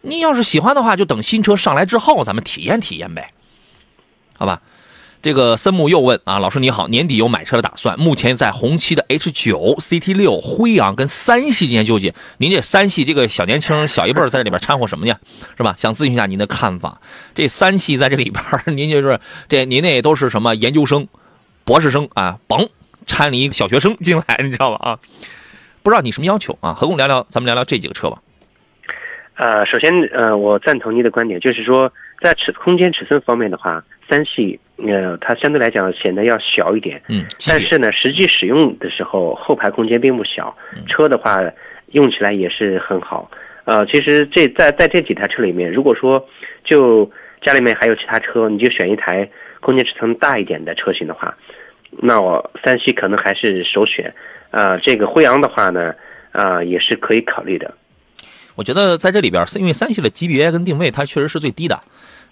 [0.00, 3.34] 你要是喜欢的话，就等新车上来之后，咱们体验体验呗，
[4.38, 4.62] 好吧？
[5.20, 12.14] 这个森木又问啊，老师你好，年底有买车的打算，目前在红旗的 H 九、CT 六、辉昂跟三系之间纠结。
[12.38, 15.18] 您这三系这个小年轻小一辈儿在这里边掺和什么呀？
[15.56, 15.74] 是吧？
[15.78, 17.00] 想咨询一下您的看法。
[17.34, 18.44] 这三系在这里边，
[18.76, 21.08] 您就是这您那都是什么研究生、
[21.64, 22.38] 博士生啊？
[22.46, 22.68] 甭
[23.06, 24.90] 掺了一个小学生进来，你知道吧？
[24.90, 24.98] 啊，
[25.84, 26.72] 不知道你什么要求啊？
[26.72, 28.16] 何工聊聊，咱们聊聊这几个车吧。
[29.36, 37.02] 呃，首先，呃，我赞同你的观点，就是说，在尺空间尺寸方面的话，三系，呃，它相对来讲显得要小一点。
[37.10, 41.38] 嗯，但是呢，实际使用的时候，后排空间并不小，嗯车的话
[41.88, 43.30] 用起来也是很好。
[43.66, 46.26] 呃，其实这在在这几台车里面，如果说
[46.64, 47.04] 就
[47.42, 49.28] 家里面还有其他车，你就选一台
[49.60, 51.36] 空间尺寸大一点的车型的话，
[52.02, 54.12] 那我三系可能还是首选。
[54.50, 55.92] 呃，这个辉昂的话呢，
[56.32, 57.74] 呃，也是可以考虑的。
[58.54, 61.82] 我觉得在这里边，因为三系的级别跟定位它确实是最低的。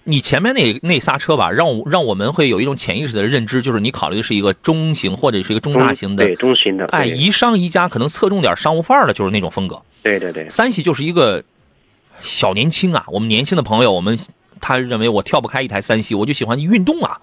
[0.04, 9.80] 你前面那那仨车吧，让我让我们会有一种潜意识的认知，就是你考虑的是一个中型或者是一个中大型的对，中型的，哎，对宜商宜家，可能侧重点商务范儿的，就是那种风格。
[10.02, 11.42] 对对对，三系就是一个
[12.20, 14.18] 小年轻啊，我们年轻的朋友，我们
[14.60, 17.20] 他认为我跳不开一台三系，我就喜欢运动啊，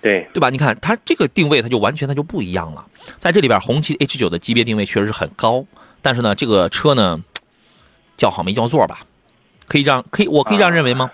[0.00, 0.50] 对对吧？
[0.50, 2.84] 你看它这个定位，它就完全它就不一样了。
[3.18, 5.64] 在这里边，红旗 H 9的级别定位确实是很高，
[6.02, 7.22] 但是呢，这个车呢，
[8.16, 9.00] 叫好没叫座吧？
[9.66, 11.10] 可以这样，可以，我可以这样认为吗？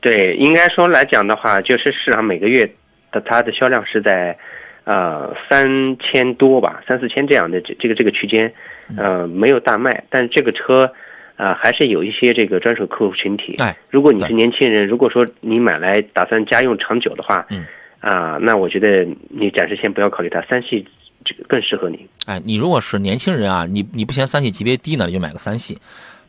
[0.00, 2.66] 对，应该说来讲的话，就是市场每个月
[3.12, 4.36] 的它的销量是在，
[4.84, 8.52] 呃三千多吧，三四千这样的这这个这个区间，
[8.88, 10.92] 嗯呃没有大卖，但是这个车，
[11.36, 13.54] 呃还是有一些这个专属客户群体。
[13.58, 17.64] 哎，如果你是年轻人，如果说你买来打算家用长久的话，嗯，
[18.00, 20.86] 啊、那我觉得你暂时先不要考虑它，三系
[21.24, 22.06] 这个更适合你。
[22.26, 25.78] 哎，你如果是年轻人啊，你你不嫌三系级别低呢，你就买个三系。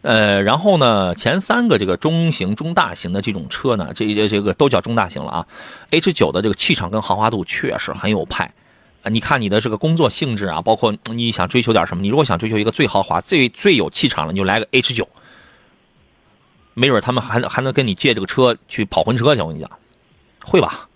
[0.02, 5.48] 呃，然后呢，前三个这个中型、中大型的这种车呢，这这这个都叫中大型了啊。
[5.90, 8.52] H 九的这个气场跟豪华度确实很有派。
[9.06, 15.08] 啊，你看你的这个工作性质啊，包括你想追求点什么，你如果想追求一个最豪华、最最有气场的，你就来个 H 九
[16.74, 19.70] 没准他们还还能跟你借这个车去跑婚车去，我跟你讲，
[20.44, 20.90] 会吧？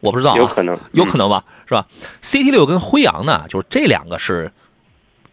[0.00, 1.86] 我不知道、啊，有可能有可能吧，是吧
[2.22, 4.50] ？CT 六跟辉昂呢，就是这两个是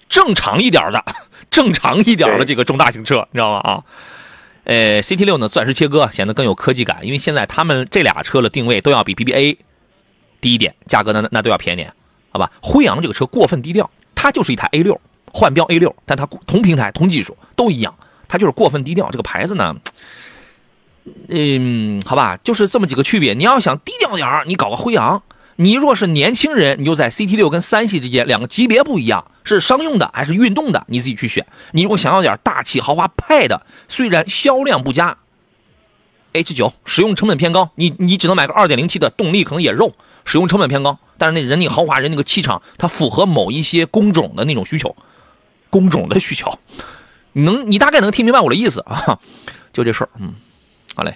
[0.08, 1.04] 正常一点的，
[1.50, 3.60] 正常一点的这个中大型车，你知道吗？
[3.60, 3.84] 啊，
[4.66, 9.58] 呃，CT 六呢，钻石切割显得更有科技感，因为现在他们这俩车的定位都要比 BBA
[10.42, 11.94] 低一点，价格呢那都要便宜点，
[12.30, 12.52] 好吧？
[12.62, 15.00] 辉昂这个车过分低调，它就是一台 A 六，
[15.34, 17.96] 换标 A 六，但它同平台、同技术都一样，
[18.28, 19.10] 它就是过分低调。
[19.12, 19.76] 这个牌子呢，
[21.30, 23.34] 嗯，好吧，就是这么几个区别。
[23.34, 25.24] 你要想低调点，你搞个辉昂。
[25.60, 31.48] 你若是年轻人，你就在 CT 六跟三系之间，两个级别不一样，是商用的还是运动的，你自己去选。
[31.72, 35.18] 你如果想要点大气豪华派的，虽然销量不佳
[36.34, 39.96] ，H 九使用成本偏高，你你只能买个 2.0T 的，动力可能也肉，
[40.28, 41.00] 使用成本偏高。
[41.18, 44.96] 但是那人那豪华人那个气场，它符合某一些工种的那种需求，
[45.72, 46.60] 工种的需求，
[47.34, 49.18] 你能你大概能听明白我的意思啊？
[49.74, 50.36] 就这事儿，嗯，
[50.96, 51.16] 好嘞。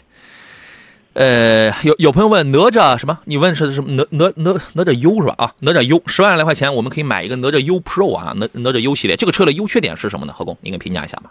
[1.13, 3.19] 呃，有有朋友问哪吒什么？
[3.25, 3.91] 你问是什么？
[3.91, 5.35] 哪哪哪哪吒 U 是吧？
[5.37, 9.17] 啊，哪吒 U 十万来块钱，我们可以买一个哪吒 U Pro 啊，哪哪吒 U 系列。
[9.17, 10.31] 这个车的优缺点是什么呢？
[10.31, 11.29] 何工，您给评价一下吧。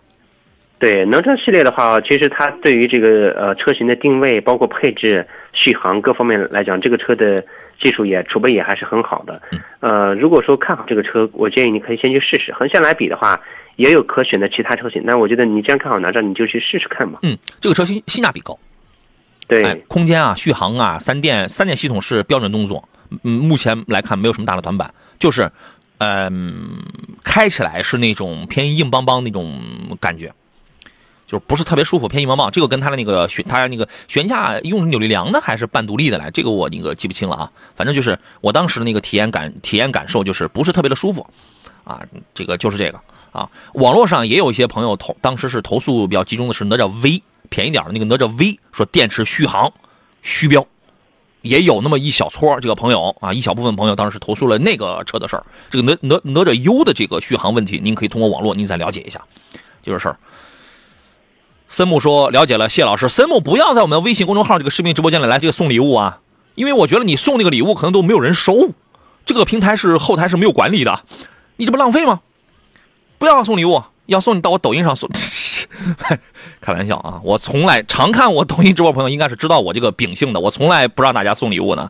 [0.78, 7.42] 对哪吒系列的话，其实它对于这个呃车型的定位，包括配置、续航各方面来讲，这个车的
[7.80, 9.40] 技术也储备也还是很好的。
[9.80, 12.52] 呃，如果说看好这个车，我建议你可以先去试试。
[12.52, 13.40] 横向来比的话，
[13.76, 15.02] 也有可选的其他车型。
[15.04, 17.20] 那我觉得你既然看好哪吒，你就去试试看吧。
[17.22, 18.58] 嗯，这个车性性价比高。
[19.48, 22.88] 对，空间啊，续航啊，三电三电系统是标准动作，
[23.24, 25.50] 嗯，目前来看没有什么大的短板，就是，
[25.98, 26.78] 嗯，
[27.24, 29.60] 开起来是那种偏硬邦邦那种
[30.00, 30.32] 感觉，
[31.30, 32.50] 就是不是特别舒服，偏硬邦邦。
[32.50, 37.52] 这个跟它的那个悬，它那个悬架用扭力梁的还是半独立的来，这个我那个记不清了啊。
[37.76, 41.24] 反正就是我当时那个体验感，体验感受就是不是特别的舒服，
[41.84, 42.02] 啊，
[42.34, 43.00] 这个就是这个
[43.30, 43.48] 啊。
[43.74, 47.22] 网络上也有一些朋友投，当时是投诉比较集中的是哪吒 V。
[47.48, 49.72] 便宜点的那个哪吒 V 说电池续航
[50.22, 50.64] 虚标，
[51.42, 55.44] 也有那么一小撮这个朋友啊，一小部分朋友当时是投诉了那个车的事儿。
[55.68, 59.20] 这个哪哪哪吒 U 的这个续航问题，您可以通过网络您再了解一下，
[59.82, 60.16] 就这事儿。
[61.70, 66.18] 森木说了解了，谢老师，森木不要在我们微信公众号这个视频直播间里来这个送礼物啊，
[66.56, 68.70] 因为我觉得你送那个礼物可能都没有人收，
[69.24, 71.04] 这个平台是后台是没有管理的，
[71.58, 72.22] 你这不浪费吗？
[73.18, 75.08] 不要送礼物，要送你到我抖音上送。
[76.60, 77.20] 开玩笑啊！
[77.22, 81.88] 我从来常看我抖音直播朋友应该是知道我这个秉性的，我从来不让大家送礼物呢，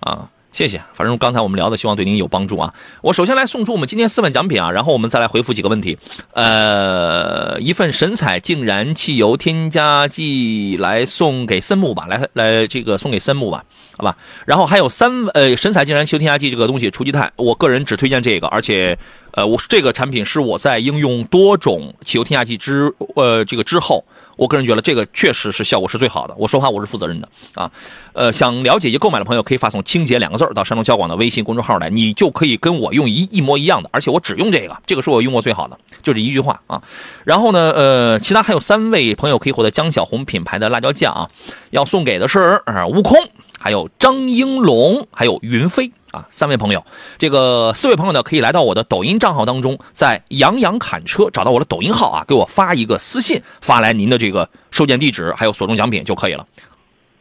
[0.00, 0.28] 啊。
[0.56, 2.72] 谢谢，反正刚才我们聊的，希望对您有帮助啊。
[3.02, 5.98] 我首先来送出我们今天四份奖品啊，然后我们再来回复几个问题。
[6.32, 13.62] 呃，一份神采净燃汽油添加剂来送给森木吧，来来这个送给森木吧，
[13.98, 14.16] 好吧。
[14.46, 18.98] 然后还有三呃神采净燃汽油添加剂这个东西，除积碳，我个人只推荐这个，而且
[19.32, 24.02] 呃我这个产品是我在应用多种汽油添加剂之呃这个之后。
[24.36, 26.34] 我个人觉得这个确实是效果是最好的。
[26.38, 27.70] 我说话我是负责任的啊，
[28.12, 36.82] 呃，想了解及购买的朋友可以发送“清洁”两个字到山东交广的微信公众号来，你就可以跟我用一一模一样的，而且我只用这个，这个是我用过最好的，就这一句话啊。
[37.24, 41.30] 然后呢，呃，其他还有三位朋友可以获得江小红品牌的辣椒酱啊，
[41.70, 43.18] 要送给的是啊悟空，
[43.66, 45.90] 还有张英龙，还有云飞。
[46.12, 46.86] 啊，三位朋友，
[47.18, 56.46] 这个四位朋友呢，可以来到我的抖音账号当中，在杨洋侃车找到我的抖音号啊，给我发一个私信，发来您的这个收件地址，还有所中奖品就可以了。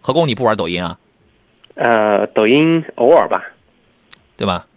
[0.01, 0.99] 何工，你不玩抖音啊？
[1.73, 3.43] 呃，抖音偶尔吧，
[4.37, 4.67] 对吧？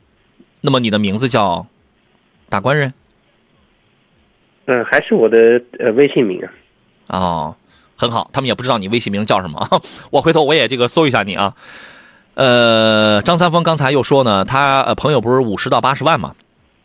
[0.63, 1.67] 那么你的名字叫
[2.49, 2.95] 大官人？
[4.65, 6.43] 嗯，还是我的呃微信名
[7.07, 7.19] 啊。
[7.19, 7.57] 哦，
[7.99, 11.53] 很好，他们也不知道你微信名叫什么， 我回头我也这个搜一下你啊。
[12.35, 16.37] 呃，张三丰刚才又说呢，他呃朋友不是五十到八十万嘛，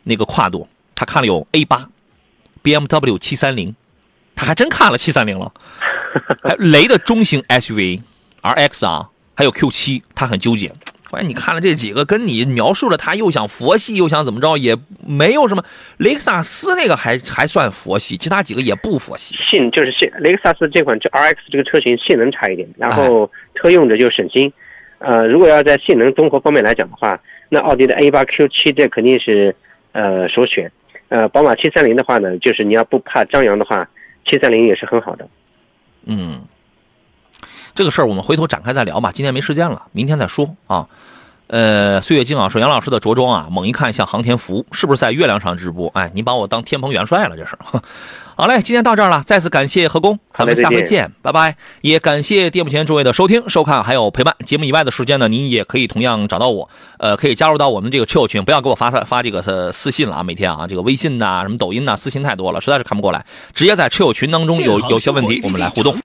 [0.02, 1.88] 那个跨度，他看了有 A 八
[2.64, 3.72] ，BMW 七三零，
[4.34, 5.52] 他还真看了七三零了，
[6.42, 10.74] 还有雷的中型 SUV，RX 啊，还有 Q 七，他很纠结。
[11.14, 15.64] 发现你看了这几个，跟你描述了他又想佛系又想怎么着，也没有什么。
[15.98, 19.36] 雷克萨斯那个还还算佛系，其他几个也不佛系。
[19.36, 24.52] 性就是性，雷克萨斯这款这 RX 这个车型性能差一点，然后车用着就省心。
[24.98, 29.54] 呃，如果要在性能综合方面来讲的话，那奥迪的 A 八 Q 七这肯定是
[29.92, 30.70] 呃首选。
[31.08, 33.88] 呃，宝马七三零的话呢，就是你要不怕张扬的话，
[34.26, 35.28] 七三零也是很好的。
[36.06, 36.40] 嗯，
[37.74, 40.86] 这个事儿我们回头展开再聊吧，今天没时间了，明天再说啊。
[41.46, 45.88] 呃，岁月静啊，说杨老师的着装啊，猛一看像航天服，是不是在月亮上直播？
[45.88, 47.56] 哎，你把我当天蓬元帅了，这是。
[48.36, 51.54] 好嘞，今天到这儿了，再次感谢何工，咱们下回见，拜拜。
[51.82, 54.34] 也感谢电幕前诸位的收听、收看还有陪伴。
[54.44, 56.68] 节目以外的时间呢，您也可以同样找到我，
[56.98, 63.24] 呃，可以加入到我们这个车友群，不要给我发发这个私私信了啊，每天啊，这个微信呐、什么抖音呐，私信太多了，实在是看不过来。
[63.52, 65.94] 直接在车友群当中有有些问题，我们来互动。